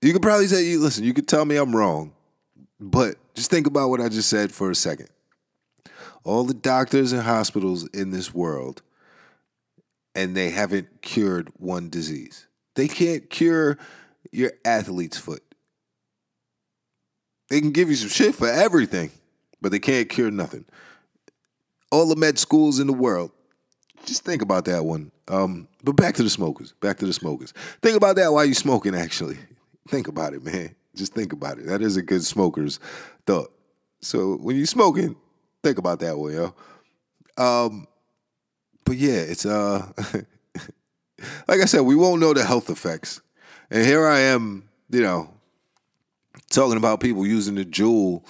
You 0.00 0.12
could 0.12 0.22
probably 0.22 0.46
say, 0.46 0.76
listen, 0.76 1.04
you 1.04 1.14
could 1.14 1.26
tell 1.26 1.44
me 1.44 1.56
I'm 1.56 1.74
wrong, 1.74 2.12
but 2.84 3.16
just 3.34 3.50
think 3.50 3.66
about 3.66 3.88
what 3.88 4.00
I 4.00 4.08
just 4.10 4.28
said 4.28 4.52
for 4.52 4.70
a 4.70 4.74
second. 4.74 5.08
All 6.22 6.44
the 6.44 6.54
doctors 6.54 7.12
and 7.12 7.22
hospitals 7.22 7.86
in 7.88 8.10
this 8.10 8.34
world, 8.34 8.82
and 10.14 10.36
they 10.36 10.50
haven't 10.50 11.00
cured 11.02 11.50
one 11.58 11.88
disease. 11.88 12.46
They 12.74 12.88
can't 12.88 13.28
cure 13.30 13.78
your 14.32 14.52
athlete's 14.64 15.18
foot. 15.18 15.42
They 17.48 17.60
can 17.60 17.72
give 17.72 17.88
you 17.88 17.96
some 17.96 18.10
shit 18.10 18.34
for 18.34 18.48
everything, 18.48 19.10
but 19.62 19.72
they 19.72 19.78
can't 19.78 20.08
cure 20.08 20.30
nothing. 20.30 20.66
all 21.90 22.08
the 22.08 22.16
med 22.16 22.38
schools 22.38 22.80
in 22.80 22.86
the 22.86 22.92
world. 22.92 23.30
Just 24.04 24.24
think 24.24 24.42
about 24.42 24.66
that 24.66 24.84
one. 24.84 25.12
Um, 25.28 25.68
but 25.82 25.96
back 25.96 26.16
to 26.16 26.22
the 26.22 26.30
smokers. 26.30 26.72
Back 26.80 26.98
to 26.98 27.06
the 27.06 27.12
smokers. 27.12 27.52
Think 27.80 27.96
about 27.96 28.16
that 28.16 28.32
while 28.32 28.44
you're 28.44 28.54
smoking. 28.54 28.94
Actually, 28.94 29.38
think 29.88 30.08
about 30.08 30.34
it, 30.34 30.44
man. 30.44 30.74
Just 30.94 31.14
think 31.14 31.32
about 31.32 31.58
it. 31.58 31.66
That 31.66 31.82
is 31.82 31.96
a 31.96 32.02
good 32.02 32.24
smoker's 32.24 32.78
thought. 33.26 33.52
So 34.00 34.36
when 34.36 34.56
you're 34.56 34.66
smoking, 34.66 35.16
think 35.62 35.78
about 35.78 36.00
that 36.00 36.18
way, 36.18 36.34
yo. 36.34 36.54
Um, 37.36 37.88
but 38.84 38.96
yeah, 38.96 39.20
it's 39.20 39.46
uh, 39.46 39.90
like 41.48 41.60
I 41.60 41.64
said, 41.64 41.80
we 41.80 41.96
won't 41.96 42.20
know 42.20 42.34
the 42.34 42.44
health 42.44 42.70
effects, 42.70 43.20
and 43.70 43.84
here 43.84 44.06
I 44.06 44.20
am, 44.20 44.68
you 44.90 45.00
know, 45.00 45.30
talking 46.50 46.76
about 46.76 47.00
people 47.00 47.26
using 47.26 47.54
the 47.54 47.64
Juul 47.64 48.22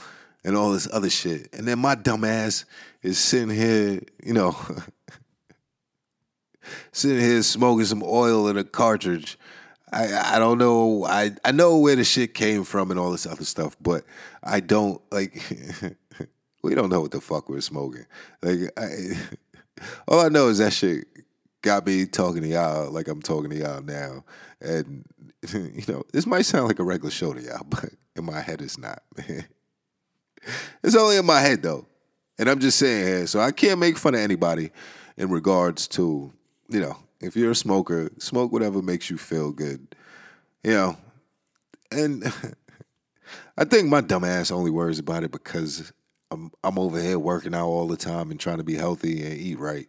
and 0.44 0.57
all 0.57 0.72
this 0.72 0.88
other 0.92 1.11
shit, 1.11 1.53
and 1.53 1.66
then 1.66 1.81
my 1.81 1.96
dumb 1.96 2.24
ass 2.24 2.64
is 3.03 3.18
sitting 3.18 3.50
here, 3.50 4.00
you 4.22 4.33
know, 4.33 4.57
sitting 6.92 7.20
here 7.20 7.42
smoking 7.42 7.85
some 7.85 8.03
oil 8.03 8.48
in 8.48 8.57
a 8.57 8.64
cartridge. 8.64 9.38
I 9.94 10.37
I 10.37 10.38
don't 10.38 10.59
know. 10.59 11.04
I 11.07 11.30
I 11.44 11.52
know 11.52 11.78
where 11.78 11.94
the 11.94 12.04
shit 12.04 12.35
came 12.35 12.64
from 12.64 12.90
and 12.90 12.98
all 12.98 13.12
this 13.12 13.26
other 13.26 13.44
stuff, 13.44 13.76
but 13.80 14.04
I 14.42 14.61
don't 14.61 15.00
like. 15.12 15.40
we 16.62 16.74
don't 16.74 16.88
know 16.88 17.00
what 17.02 17.12
the 17.12 17.20
fuck 17.20 17.48
we're 17.48 17.61
smoking. 17.61 18.07
Like, 18.42 18.72
I, 18.76 18.88
all 20.09 20.20
I 20.20 20.28
know 20.28 20.48
is 20.48 20.59
that 20.59 20.72
shit 20.72 21.07
got 21.62 21.87
me 21.87 22.07
talking 22.07 22.42
to 22.42 22.48
y'all 22.48 22.90
like 22.90 23.07
I'm 23.07 23.22
talking 23.22 23.50
to 23.50 23.57
y'all 23.57 23.83
now, 23.83 24.24
and 24.61 25.04
you 25.52 25.85
know 25.87 26.02
this 26.12 26.26
might 26.26 26.42
sound 26.42 26.66
like 26.66 26.80
a 26.80 26.85
regular 26.85 27.11
show 27.11 27.33
to 27.33 27.40
y'all, 27.40 27.64
but 27.68 27.90
in 28.16 28.24
my 28.24 28.40
head 28.40 28.62
it's 28.62 28.78
not. 28.78 29.02
it's 30.83 30.96
only 30.96 31.18
in 31.18 31.26
my 31.26 31.40
head 31.40 31.62
though, 31.62 31.87
and 32.38 32.50
I'm 32.50 32.59
just 32.59 32.78
saying 32.78 33.28
so 33.28 33.38
I 33.38 33.52
can't 33.52 33.78
make 33.78 33.96
fun 33.96 34.14
of 34.14 34.20
anybody 34.20 34.72
in 35.16 35.28
regards 35.28 35.87
to 35.88 36.33
you 36.68 36.80
know 36.80 36.96
if 37.20 37.37
you're 37.37 37.53
a 37.53 37.57
smoker, 37.57 38.11
smoke 38.18 38.53
whatever 38.53 38.83
makes 38.83 39.11
you 39.11 39.18
feel 39.18 39.53
good, 39.53 39.94
you 40.62 40.72
know, 40.72 40.96
and. 41.90 42.24
I 43.57 43.64
think 43.64 43.88
my 43.88 44.00
dumb 44.00 44.24
ass 44.24 44.50
only 44.50 44.70
worries 44.70 44.98
about 44.98 45.22
it 45.22 45.31
because 45.31 45.92
I'm 46.31 46.50
I'm 46.62 46.79
over 46.79 47.00
here 47.00 47.18
working 47.18 47.55
out 47.55 47.66
all 47.66 47.87
the 47.87 47.96
time 47.96 48.31
and 48.31 48.38
trying 48.38 48.59
to 48.59 48.64
be 48.64 48.74
healthy 48.74 49.24
and 49.24 49.35
eat 49.35 49.59
right. 49.59 49.88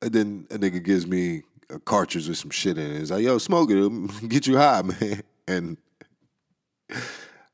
And 0.00 0.12
then 0.12 0.46
a 0.50 0.58
nigga 0.58 0.82
gives 0.82 1.06
me 1.06 1.42
a 1.68 1.78
cartridge 1.78 2.28
with 2.28 2.38
some 2.38 2.50
shit 2.50 2.78
in 2.78 2.90
it. 2.90 3.00
It's 3.00 3.10
like, 3.10 3.22
yo, 3.22 3.38
smoke 3.38 3.70
it, 3.70 4.28
get 4.28 4.46
you 4.46 4.56
high, 4.56 4.82
man. 5.00 5.22
And 5.46 5.76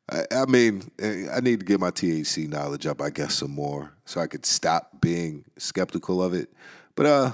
I, 0.08 0.22
I 0.30 0.46
mean, 0.46 0.90
eh, 0.98 1.26
I 1.34 1.40
need 1.40 1.60
to 1.60 1.66
get 1.66 1.80
my 1.80 1.90
THC 1.90 2.48
knowledge 2.48 2.86
up, 2.86 3.00
I 3.00 3.10
guess, 3.10 3.34
some 3.34 3.50
more, 3.50 3.92
so 4.04 4.20
I 4.20 4.26
could 4.26 4.46
stop 4.46 5.00
being 5.00 5.44
skeptical 5.58 6.22
of 6.22 6.34
it. 6.34 6.52
But 6.94 7.06
uh, 7.06 7.32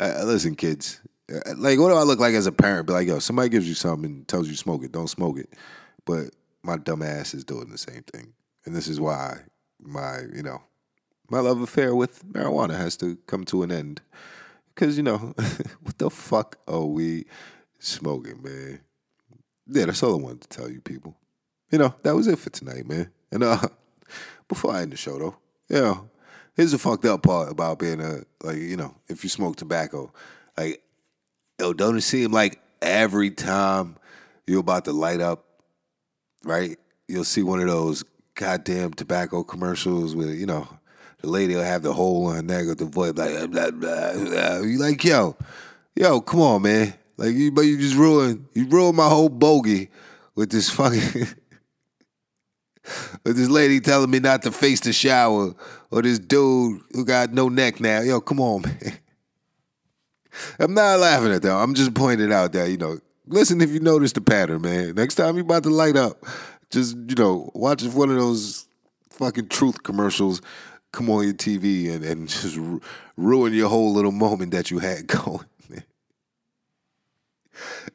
uh 0.00 0.24
listen, 0.24 0.54
kids, 0.54 1.00
uh, 1.32 1.54
like, 1.56 1.78
what 1.78 1.90
do 1.90 1.94
I 1.94 2.02
look 2.02 2.18
like 2.18 2.34
as 2.34 2.46
a 2.46 2.52
parent? 2.52 2.86
Be 2.86 2.92
like, 2.92 3.08
yo, 3.08 3.18
somebody 3.18 3.48
gives 3.48 3.68
you 3.68 3.74
something 3.74 4.10
and 4.10 4.28
tells 4.28 4.48
you 4.48 4.56
smoke 4.56 4.84
it, 4.84 4.92
don't 4.92 5.08
smoke 5.08 5.38
it. 5.38 5.50
But 6.04 6.30
my 6.62 6.76
dumb 6.76 7.02
ass 7.02 7.34
is 7.34 7.44
doing 7.44 7.70
the 7.70 7.78
same 7.78 8.02
thing. 8.12 8.32
And 8.64 8.74
this 8.74 8.88
is 8.88 9.00
why 9.00 9.38
my, 9.80 10.20
you 10.34 10.42
know, 10.42 10.62
my 11.28 11.40
love 11.40 11.60
affair 11.60 11.94
with 11.94 12.24
marijuana 12.26 12.76
has 12.76 12.96
to 12.98 13.16
come 13.26 13.44
to 13.46 13.62
an 13.62 13.70
end. 13.70 14.00
Because, 14.74 14.96
you 14.96 15.02
know, 15.02 15.18
what 15.82 15.98
the 15.98 16.10
fuck 16.10 16.56
are 16.66 16.84
we 16.84 17.26
smoking, 17.78 18.42
man? 18.42 18.80
Yeah, 19.66 19.86
that's 19.86 20.02
all 20.02 20.14
I 20.14 20.22
wanted 20.22 20.42
to 20.42 20.48
tell 20.48 20.70
you 20.70 20.80
people. 20.80 21.16
You 21.70 21.78
know, 21.78 21.94
that 22.02 22.16
was 22.16 22.26
it 22.26 22.38
for 22.38 22.50
tonight, 22.50 22.88
man. 22.88 23.10
And 23.30 23.44
uh 23.44 23.68
before 24.48 24.72
I 24.72 24.82
end 24.82 24.92
the 24.92 24.96
show 24.96 25.18
though, 25.18 25.36
you 25.68 25.80
know, 25.80 26.09
here's 26.60 26.72
the 26.72 26.78
fucked 26.78 27.06
up 27.06 27.22
part 27.22 27.50
about 27.50 27.78
being 27.78 28.02
a 28.02 28.20
like, 28.42 28.58
you 28.58 28.76
know, 28.76 28.94
if 29.08 29.24
you 29.24 29.30
smoke 29.30 29.56
tobacco. 29.56 30.12
Like, 30.58 30.82
yo, 31.58 31.72
don't 31.72 31.96
it 31.96 32.02
seem 32.02 32.32
like 32.32 32.60
every 32.82 33.30
time 33.30 33.96
you're 34.46 34.60
about 34.60 34.84
to 34.84 34.92
light 34.92 35.22
up 35.22 35.46
right? 36.44 36.78
You'll 37.08 37.24
see 37.24 37.42
one 37.42 37.60
of 37.60 37.66
those 37.66 38.04
goddamn 38.34 38.92
tobacco 38.92 39.42
commercials 39.42 40.14
where, 40.14 40.32
you 40.34 40.46
know, 40.46 40.68
the 41.22 41.28
lady 41.28 41.54
will 41.54 41.62
have 41.62 41.82
the 41.82 41.94
hole 41.94 42.26
on 42.26 42.36
her 42.36 42.42
neck 42.42 42.66
with 42.66 42.78
the 42.78 42.84
voice 42.84 43.14
like 43.14 43.50
blah, 43.50 43.70
blah, 43.70 44.12
blah. 44.12 44.58
You 44.58 44.78
like, 44.78 45.02
yo, 45.02 45.36
yo, 45.94 46.20
come 46.20 46.40
on, 46.40 46.62
man. 46.62 46.92
Like 47.16 47.34
you 47.34 47.52
but 47.52 47.62
you 47.62 47.78
just 47.78 47.96
ruined 47.96 48.46
you 48.54 48.66
ruined 48.66 48.96
my 48.96 49.08
whole 49.08 49.30
bogey 49.30 49.90
with 50.34 50.50
this 50.50 50.68
fucking 50.68 51.00
with 53.24 53.36
this 53.36 53.48
lady 53.48 53.80
telling 53.80 54.10
me 54.10 54.20
not 54.20 54.42
to 54.42 54.52
face 54.52 54.80
the 54.80 54.92
shower 54.92 55.54
or 55.90 56.02
this 56.02 56.18
dude 56.18 56.80
who 56.92 57.04
got 57.04 57.32
no 57.32 57.48
neck 57.48 57.80
now. 57.80 58.00
Yo, 58.00 58.20
come 58.20 58.40
on, 58.40 58.62
man. 58.82 58.98
I'm 60.58 60.74
not 60.74 61.00
laughing 61.00 61.32
at 61.32 61.42
that. 61.42 61.52
I'm 61.52 61.74
just 61.74 61.94
pointing 61.94 62.32
out 62.32 62.52
that, 62.52 62.70
you 62.70 62.76
know, 62.76 62.98
listen 63.26 63.60
if 63.60 63.70
you 63.70 63.80
notice 63.80 64.12
the 64.12 64.20
pattern, 64.20 64.62
man. 64.62 64.94
Next 64.94 65.16
time 65.16 65.34
you're 65.34 65.44
about 65.44 65.64
to 65.64 65.70
light 65.70 65.96
up, 65.96 66.24
just 66.70 66.96
you 66.96 67.16
know, 67.16 67.50
watch 67.54 67.82
if 67.82 67.94
one 67.94 68.10
of 68.10 68.16
those 68.16 68.68
fucking 69.10 69.48
truth 69.48 69.82
commercials 69.82 70.40
come 70.92 71.10
on 71.10 71.24
your 71.24 71.34
TV 71.34 71.92
and, 71.92 72.04
and 72.04 72.28
just 72.28 72.56
ru- 72.56 72.80
ruin 73.16 73.52
your 73.52 73.68
whole 73.68 73.92
little 73.92 74.12
moment 74.12 74.52
that 74.52 74.70
you 74.70 74.78
had 74.78 75.06
going. 75.06 75.44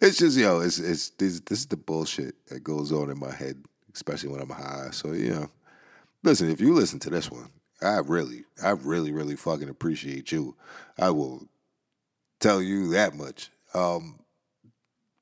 It's 0.02 0.18
just 0.18 0.38
yo, 0.38 0.60
it's 0.60 0.80
it's 0.80 1.10
this, 1.12 1.40
this 1.42 1.60
is 1.60 1.66
the 1.68 1.78
bullshit 1.78 2.36
that 2.48 2.64
goes 2.64 2.92
on 2.92 3.10
in 3.10 3.20
my 3.20 3.32
head, 3.32 3.64
especially 3.94 4.30
when 4.30 4.42
I'm 4.42 4.50
high. 4.50 4.90
So 4.92 5.14
you 5.14 5.32
know, 5.32 5.50
listen, 6.24 6.50
if 6.50 6.62
you 6.62 6.74
listen 6.74 7.00
to 7.00 7.10
this 7.10 7.32
one, 7.32 7.50
I 7.82 8.00
really, 8.00 8.44
I 8.64 8.72
really, 8.72 9.12
really 9.12 9.36
fucking 9.36 9.70
appreciate 9.70 10.32
you. 10.32 10.56
I 10.98 11.10
will 11.10 11.48
tell 12.40 12.62
you 12.62 12.90
that 12.90 13.16
much. 13.16 13.50
Um, 13.74 14.20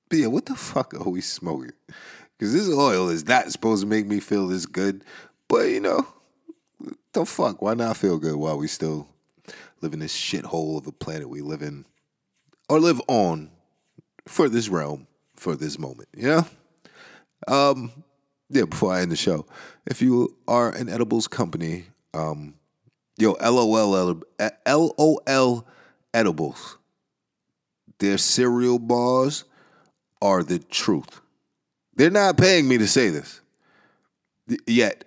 but 0.09 0.19
yeah, 0.19 0.27
what 0.27 0.45
the 0.45 0.55
fuck 0.55 0.93
are 0.93 1.09
we 1.09 1.21
smoking? 1.21 1.73
Because 2.37 2.53
this 2.53 2.69
oil 2.69 3.09
is 3.09 3.25
not 3.25 3.51
supposed 3.51 3.81
to 3.81 3.87
make 3.87 4.05
me 4.05 4.19
feel 4.19 4.47
this 4.47 4.65
good. 4.65 5.03
But 5.47 5.69
you 5.69 5.79
know, 5.79 6.07
the 7.13 7.25
fuck? 7.25 7.61
Why 7.61 7.73
not 7.73 7.97
feel 7.97 8.17
good 8.17 8.35
while 8.35 8.57
we 8.57 8.67
still 8.67 9.07
live 9.81 9.93
in 9.93 9.99
this 9.99 10.15
shithole 10.15 10.77
of 10.77 10.87
a 10.87 10.91
planet 10.91 11.29
we 11.29 11.41
live 11.41 11.61
in, 11.61 11.85
or 12.69 12.79
live 12.79 13.01
on 13.07 13.49
for 14.27 14.49
this 14.49 14.69
realm, 14.69 15.07
for 15.35 15.55
this 15.55 15.79
moment? 15.79 16.09
You 16.15 16.27
know. 16.27 16.45
Um, 17.47 17.91
yeah. 18.49 18.65
Before 18.65 18.93
I 18.93 19.01
end 19.01 19.11
the 19.11 19.15
show, 19.15 19.45
if 19.85 20.01
you 20.01 20.35
are 20.47 20.69
an 20.69 20.89
edibles 20.89 21.27
company, 21.27 21.85
um, 22.13 22.55
yo, 23.17 23.35
LOL, 23.41 24.21
LOL 24.67 25.67
edibles. 26.13 26.77
Their 27.99 28.17
cereal 28.17 28.79
bars 28.79 29.45
are 30.21 30.43
the 30.43 30.59
truth. 30.59 31.21
They're 31.95 32.09
not 32.09 32.37
paying 32.37 32.67
me 32.67 32.77
to 32.77 32.87
say 32.87 33.09
this. 33.09 33.41
Yet. 34.67 35.05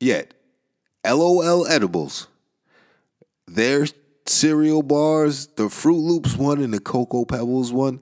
Yet. 0.00 0.34
LOL 1.04 1.66
edibles. 1.66 2.28
Their 3.46 3.86
cereal 4.26 4.82
bars, 4.82 5.48
the 5.48 5.64
Froot 5.64 6.00
Loops 6.00 6.36
one 6.36 6.62
and 6.62 6.72
the 6.72 6.80
Cocoa 6.80 7.24
Pebbles 7.24 7.72
one, 7.72 8.00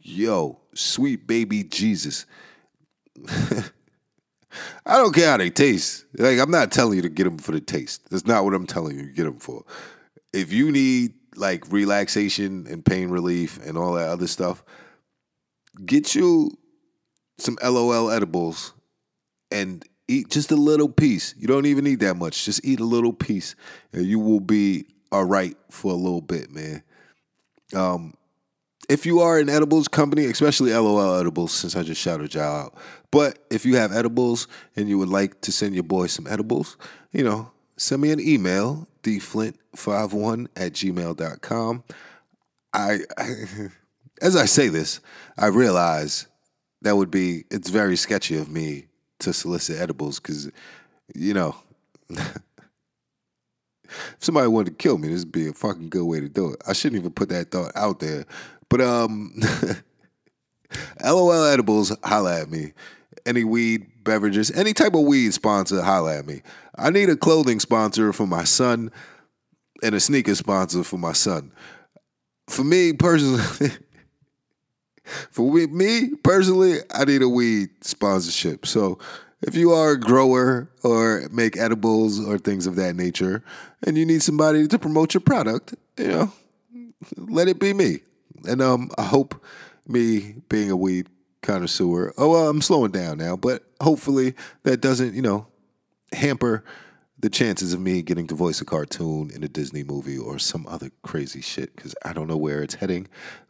yo, 0.00 0.60
sweet 0.74 1.26
baby 1.26 1.64
Jesus. 1.64 2.26
I 4.86 4.96
don't 4.96 5.14
care 5.14 5.30
how 5.30 5.36
they 5.36 5.50
taste. 5.50 6.04
Like 6.16 6.38
I'm 6.38 6.50
not 6.50 6.72
telling 6.72 6.96
you 6.96 7.02
to 7.02 7.08
get 7.08 7.24
them 7.24 7.38
for 7.38 7.52
the 7.52 7.60
taste. 7.60 8.08
That's 8.10 8.26
not 8.26 8.44
what 8.44 8.54
I'm 8.54 8.66
telling 8.66 8.98
you 8.98 9.06
get 9.12 9.24
them 9.24 9.38
for. 9.38 9.64
If 10.32 10.52
you 10.52 10.70
need 10.70 11.14
like 11.36 11.70
relaxation 11.70 12.66
and 12.68 12.84
pain 12.84 13.08
relief 13.08 13.58
and 13.64 13.76
all 13.78 13.94
that 13.94 14.08
other 14.08 14.26
stuff, 14.26 14.62
get 15.84 16.14
you 16.14 16.50
some 17.38 17.58
LOL 17.62 18.10
edibles 18.10 18.72
and 19.50 19.84
eat 20.08 20.30
just 20.30 20.50
a 20.50 20.56
little 20.56 20.88
piece. 20.88 21.34
You 21.38 21.46
don't 21.46 21.66
even 21.66 21.84
need 21.84 22.00
that 22.00 22.16
much. 22.16 22.44
Just 22.44 22.64
eat 22.64 22.80
a 22.80 22.84
little 22.84 23.12
piece, 23.12 23.54
and 23.92 24.04
you 24.04 24.18
will 24.18 24.40
be 24.40 24.86
all 25.10 25.24
right 25.24 25.56
for 25.70 25.92
a 25.92 25.96
little 25.96 26.20
bit, 26.20 26.50
man. 26.50 26.82
Um, 27.74 28.14
if 28.88 29.06
you 29.06 29.20
are 29.20 29.38
an 29.38 29.48
edibles 29.48 29.88
company, 29.88 30.26
especially 30.26 30.72
LOL 30.72 31.18
edibles, 31.18 31.52
since 31.52 31.76
I 31.76 31.82
just 31.82 32.00
shouted 32.00 32.34
y'all 32.34 32.66
out, 32.66 32.74
but 33.12 33.44
if 33.50 33.64
you 33.64 33.76
have 33.76 33.92
edibles 33.92 34.48
and 34.74 34.88
you 34.88 34.98
would 34.98 35.10
like 35.10 35.40
to 35.42 35.52
send 35.52 35.74
your 35.74 35.84
boy 35.84 36.08
some 36.08 36.26
edibles, 36.26 36.76
you 37.12 37.22
know, 37.22 37.52
send 37.76 38.02
me 38.02 38.10
an 38.10 38.18
email, 38.18 38.88
dflint51 39.04 40.48
at 40.56 40.72
gmail.com. 40.72 41.84
I, 42.72 42.98
I 43.18 43.24
as 44.22 44.34
I 44.34 44.46
say 44.46 44.68
this, 44.68 45.00
I 45.36 45.46
realize 45.46 46.26
that 46.80 46.96
would 46.96 47.10
be 47.10 47.44
it's 47.50 47.68
very 47.68 47.96
sketchy 47.96 48.38
of 48.38 48.48
me 48.48 48.86
to 49.20 49.32
solicit 49.32 49.78
edibles 49.78 50.18
because, 50.18 50.50
you 51.14 51.34
know, 51.34 51.54
if 52.08 52.42
somebody 54.20 54.48
wanted 54.48 54.70
to 54.70 54.76
kill 54.76 54.96
me, 54.96 55.08
this 55.08 55.24
would 55.24 55.32
be 55.32 55.48
a 55.48 55.52
fucking 55.52 55.90
good 55.90 56.04
way 56.04 56.20
to 56.20 56.30
do 56.30 56.52
it. 56.54 56.62
I 56.66 56.72
shouldn't 56.72 57.00
even 57.00 57.12
put 57.12 57.28
that 57.28 57.50
thought 57.50 57.72
out 57.74 58.00
there. 58.00 58.24
But 58.70 58.80
um 58.80 59.34
LOL 61.04 61.44
edibles, 61.44 61.94
holla 62.02 62.40
at 62.40 62.50
me. 62.50 62.72
Any 63.26 63.44
weed 63.44 63.86
beverages, 64.04 64.50
any 64.50 64.72
type 64.72 64.94
of 64.94 65.02
weed 65.02 65.32
sponsor, 65.32 65.82
holla 65.82 66.18
at 66.18 66.26
me. 66.26 66.42
I 66.76 66.90
need 66.90 67.08
a 67.08 67.16
clothing 67.16 67.60
sponsor 67.60 68.12
for 68.12 68.26
my 68.26 68.44
son 68.44 68.90
and 69.82 69.94
a 69.94 70.00
sneaker 70.00 70.34
sponsor 70.34 70.84
for 70.84 70.98
my 70.98 71.12
son. 71.12 71.52
For 72.48 72.64
me 72.64 72.92
personally, 72.92 73.42
for 75.30 75.50
me 75.52 76.10
personally, 76.22 76.78
I 76.92 77.04
need 77.04 77.22
a 77.22 77.28
weed 77.28 77.70
sponsorship. 77.82 78.66
So 78.66 78.98
if 79.42 79.56
you 79.56 79.72
are 79.72 79.92
a 79.92 80.00
grower 80.00 80.70
or 80.82 81.28
make 81.30 81.56
edibles 81.56 82.24
or 82.24 82.38
things 82.38 82.66
of 82.66 82.76
that 82.76 82.94
nature, 82.94 83.42
and 83.84 83.98
you 83.98 84.06
need 84.06 84.22
somebody 84.22 84.68
to 84.68 84.78
promote 84.78 85.14
your 85.14 85.20
product, 85.20 85.74
you 85.98 86.08
know, 86.08 86.32
let 87.16 87.48
it 87.48 87.58
be 87.58 87.72
me. 87.72 88.00
And 88.48 88.62
um, 88.62 88.90
I 88.96 89.02
hope 89.02 89.44
me 89.86 90.36
being 90.48 90.70
a 90.70 90.76
weed 90.76 91.08
connoisseur. 91.42 92.12
Oh, 92.16 92.30
well, 92.30 92.48
I'm 92.48 92.62
slowing 92.62 92.92
down 92.92 93.18
now, 93.18 93.36
but 93.36 93.64
hopefully 93.80 94.34
that 94.62 94.80
doesn't, 94.80 95.14
you 95.14 95.22
know, 95.22 95.46
hamper 96.12 96.64
the 97.18 97.30
chances 97.30 97.72
of 97.72 97.80
me 97.80 98.02
getting 98.02 98.26
to 98.26 98.34
voice 98.34 98.60
a 98.60 98.64
cartoon 98.64 99.30
in 99.32 99.44
a 99.44 99.48
Disney 99.48 99.84
movie 99.84 100.18
or 100.18 100.38
some 100.38 100.66
other 100.66 100.90
crazy 101.02 101.40
shit 101.40 101.74
because 101.76 101.94
I 102.04 102.12
don't 102.12 102.26
know 102.26 102.36
where 102.36 102.62
it's 102.62 102.74
heading. 102.74 103.08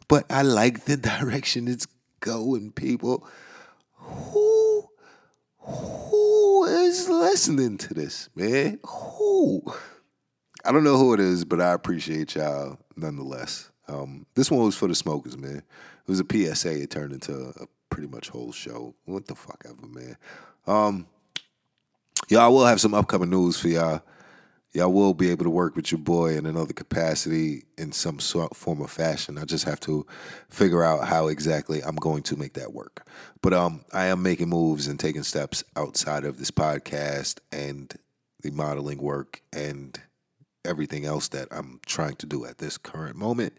But 0.09 0.31
I 0.31 0.43
like 0.43 0.85
the 0.85 0.97
direction 1.21 1.69
it's 1.69 1.87
going, 2.21 2.73
people. 2.73 3.27
Who 3.95 4.89
who 5.59 6.65
is 6.65 7.09
listening 7.09 7.79
to 7.79 7.95
this, 7.95 8.29
man? 8.35 8.81
Who? 8.85 9.63
I 10.65 10.73
don't 10.73 10.85
know 10.85 10.99
who 10.99 11.15
it 11.15 11.21
is, 11.21 11.45
but 11.45 11.61
I 11.61 11.73
appreciate 11.73 12.35
y'all 12.35 12.79
nonetheless. 12.97 13.71
Um, 13.89 14.27
this 14.35 14.51
one 14.51 14.65
was 14.65 14.77
for 14.77 14.89
the 14.89 14.95
smokers, 14.95 15.37
man. 15.37 15.59
It 15.59 16.09
was 16.09 16.21
a 16.21 16.25
PSA. 16.25 16.83
It 16.83 16.91
turned 16.91 17.13
into 17.13 17.53
a 17.61 17.67
pretty 17.93 18.09
much 18.09 18.31
whole 18.31 18.53
show. 18.53 18.95
What 19.05 19.27
the 19.27 19.35
fuck 19.35 19.65
ever, 19.67 19.87
man. 19.87 20.17
Um, 20.67 21.07
y'all 22.29 22.53
will 22.53 22.65
have 22.65 22.81
some 22.81 22.95
upcoming 22.95 23.31
news 23.31 23.61
for 23.61 23.69
y'all. 23.69 24.03
Y'all 24.73 24.91
will 24.91 25.13
be 25.13 25.31
able 25.31 25.45
to 25.45 25.51
work 25.51 25.77
with 25.77 25.93
your 25.93 25.99
boy 25.99 26.35
in 26.35 26.47
another 26.47 26.73
capacity 26.73 27.65
in 27.77 27.93
some 27.93 28.19
sort 28.19 28.57
form 28.57 28.81
of 28.81 28.91
fashion. 28.91 29.37
I 29.37 29.45
just 29.45 29.67
have 29.67 29.79
to 29.81 30.07
figure 30.49 30.83
out 30.83 31.07
how 31.07 31.27
exactly 31.27 31.83
I'm 31.83 31.97
going 31.97 32.23
to 32.23 32.37
make 32.39 32.55
that 32.55 32.73
work. 32.73 33.07
But 33.43 33.53
um, 33.53 33.85
I 33.93 34.07
am 34.07 34.23
making 34.23 34.49
moves 34.49 34.87
and 34.87 34.99
taking 34.99 35.25
steps 35.25 35.63
outside 35.77 36.25
of 36.25 36.39
this 36.39 36.51
podcast 36.51 37.41
and 37.53 37.95
the 38.41 38.51
modeling 38.51 39.03
work 39.03 39.43
and 39.53 40.01
everything 40.65 41.05
else 41.05 41.29
that 41.29 41.49
I'm 41.51 41.79
trying 41.85 42.17
to 42.17 42.27
do 42.27 42.47
at 42.47 42.57
this 42.57 42.79
current 42.79 43.17
moment. 43.17 43.53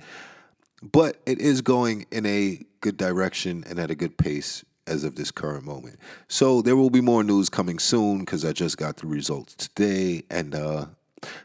But 0.82 1.22
it 1.28 1.40
is 1.40 1.62
going 1.62 2.08
in 2.12 2.26
a 2.26 2.66
good 2.84 2.98
direction 2.98 3.64
and 3.68 3.80
at 3.80 3.90
a 3.90 3.96
good 3.96 4.18
pace 4.18 4.64
as 4.86 5.04
of 5.04 5.16
this 5.16 5.32
current 5.32 5.64
moment. 5.64 5.98
So 6.28 6.62
there 6.62 6.76
will 6.76 6.90
be 6.90 7.02
more 7.02 7.24
news 7.24 7.50
coming 7.50 7.80
soon 7.80 8.20
because 8.20 8.44
I 8.44 8.52
just 8.52 8.78
got 8.78 8.98
the 8.98 9.08
results 9.08 9.56
today. 9.56 10.24
And 10.30 10.54
uh, 10.54 10.88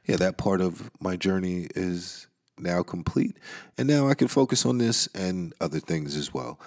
yeah, 0.04 0.16
that 0.16 0.36
part 0.36 0.60
of 0.60 0.90
my 1.00 1.16
journey 1.16 1.68
is 1.74 2.26
now 2.58 2.82
complete. 2.82 3.38
And 3.78 3.88
now 3.88 4.08
I 4.08 4.14
can 4.14 4.28
focus 4.28 4.66
on 4.66 4.78
this 4.78 5.06
and 5.14 5.54
other 5.60 5.80
things 5.80 6.16
as 6.16 6.34
well. 6.34 6.58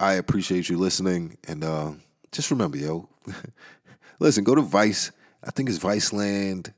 I 0.00 0.14
appreciate 0.14 0.68
you 0.68 0.78
listening. 0.78 1.36
And 1.46 1.62
uh, 1.62 1.92
just 2.32 2.50
remember, 2.50 2.78
yo, 2.78 3.08
listen, 4.18 4.42
go 4.42 4.54
to 4.54 4.62
Vice. 4.62 5.12
I 5.44 5.50
think 5.50 5.68
it's 5.68 5.78
Viceland. 5.78 6.72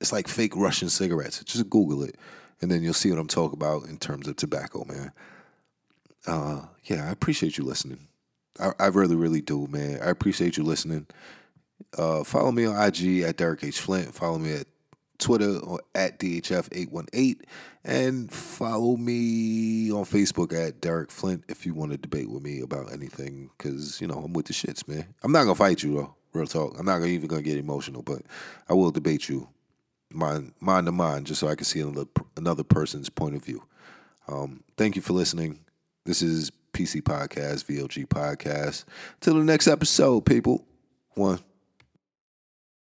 It's 0.00 0.12
like 0.12 0.28
fake 0.28 0.54
Russian 0.54 0.88
cigarettes. 0.88 1.42
Just 1.44 1.68
Google 1.68 2.04
it 2.04 2.16
and 2.60 2.70
then 2.70 2.82
you'll 2.82 2.94
see 2.94 3.10
what 3.10 3.18
I'm 3.18 3.28
talking 3.28 3.56
about 3.56 3.84
in 3.84 3.96
terms 3.98 4.28
of 4.28 4.36
tobacco, 4.36 4.84
man. 4.84 5.12
Uh, 6.26 6.62
yeah, 6.84 7.08
I 7.08 7.10
appreciate 7.10 7.58
you 7.58 7.64
listening. 7.64 8.08
I, 8.58 8.72
I 8.78 8.86
really, 8.88 9.16
really 9.16 9.40
do, 9.40 9.66
man. 9.68 10.00
I 10.02 10.10
appreciate 10.10 10.56
you 10.56 10.64
listening. 10.64 11.06
Uh, 11.96 12.24
follow 12.24 12.52
me 12.52 12.66
on 12.66 12.76
IG 12.76 13.20
at 13.22 13.36
Derek 13.36 13.64
H. 13.64 13.80
Flint. 13.80 14.14
Follow 14.14 14.38
me 14.38 14.52
at 14.52 14.66
Twitter 15.18 15.58
or 15.58 15.80
at 15.94 16.18
DHF818. 16.18 17.40
And 17.84 18.30
follow 18.30 18.96
me 18.96 19.90
on 19.90 20.04
Facebook 20.04 20.52
at 20.52 20.80
Derek 20.80 21.10
Flint 21.10 21.44
if 21.48 21.64
you 21.64 21.72
want 21.72 21.92
to 21.92 21.98
debate 21.98 22.30
with 22.30 22.42
me 22.42 22.60
about 22.60 22.92
anything. 22.92 23.50
Because, 23.56 24.00
you 24.00 24.06
know, 24.06 24.18
I'm 24.18 24.32
with 24.32 24.46
the 24.46 24.52
shits, 24.52 24.86
man. 24.86 25.06
I'm 25.22 25.32
not 25.32 25.44
going 25.44 25.54
to 25.54 25.58
fight 25.58 25.82
you, 25.82 25.94
though. 25.94 26.14
Real 26.32 26.46
talk. 26.46 26.78
I'm 26.78 26.86
not 26.86 27.02
even 27.02 27.28
going 27.28 27.42
to 27.42 27.48
get 27.48 27.58
emotional, 27.58 28.02
but 28.02 28.22
I 28.68 28.74
will 28.74 28.90
debate 28.90 29.28
you 29.28 29.48
mind 30.12 30.52
mind 30.60 30.86
to 30.86 30.92
mind, 30.92 31.26
just 31.26 31.40
so 31.40 31.48
I 31.48 31.54
can 31.54 31.64
see 31.64 31.80
another 31.80 32.06
another 32.36 32.64
person's 32.64 33.08
point 33.08 33.36
of 33.36 33.44
view. 33.44 33.62
Um, 34.28 34.62
thank 34.76 34.96
you 34.96 35.02
for 35.02 35.12
listening. 35.12 35.60
This 36.06 36.22
is 36.22 36.50
PC 36.72 37.02
Podcast, 37.02 37.66
VLG 37.66 38.06
Podcast. 38.06 38.84
Till 39.20 39.34
the 39.34 39.44
next 39.44 39.68
episode, 39.68 40.24
people. 40.24 40.64
One. 41.14 41.40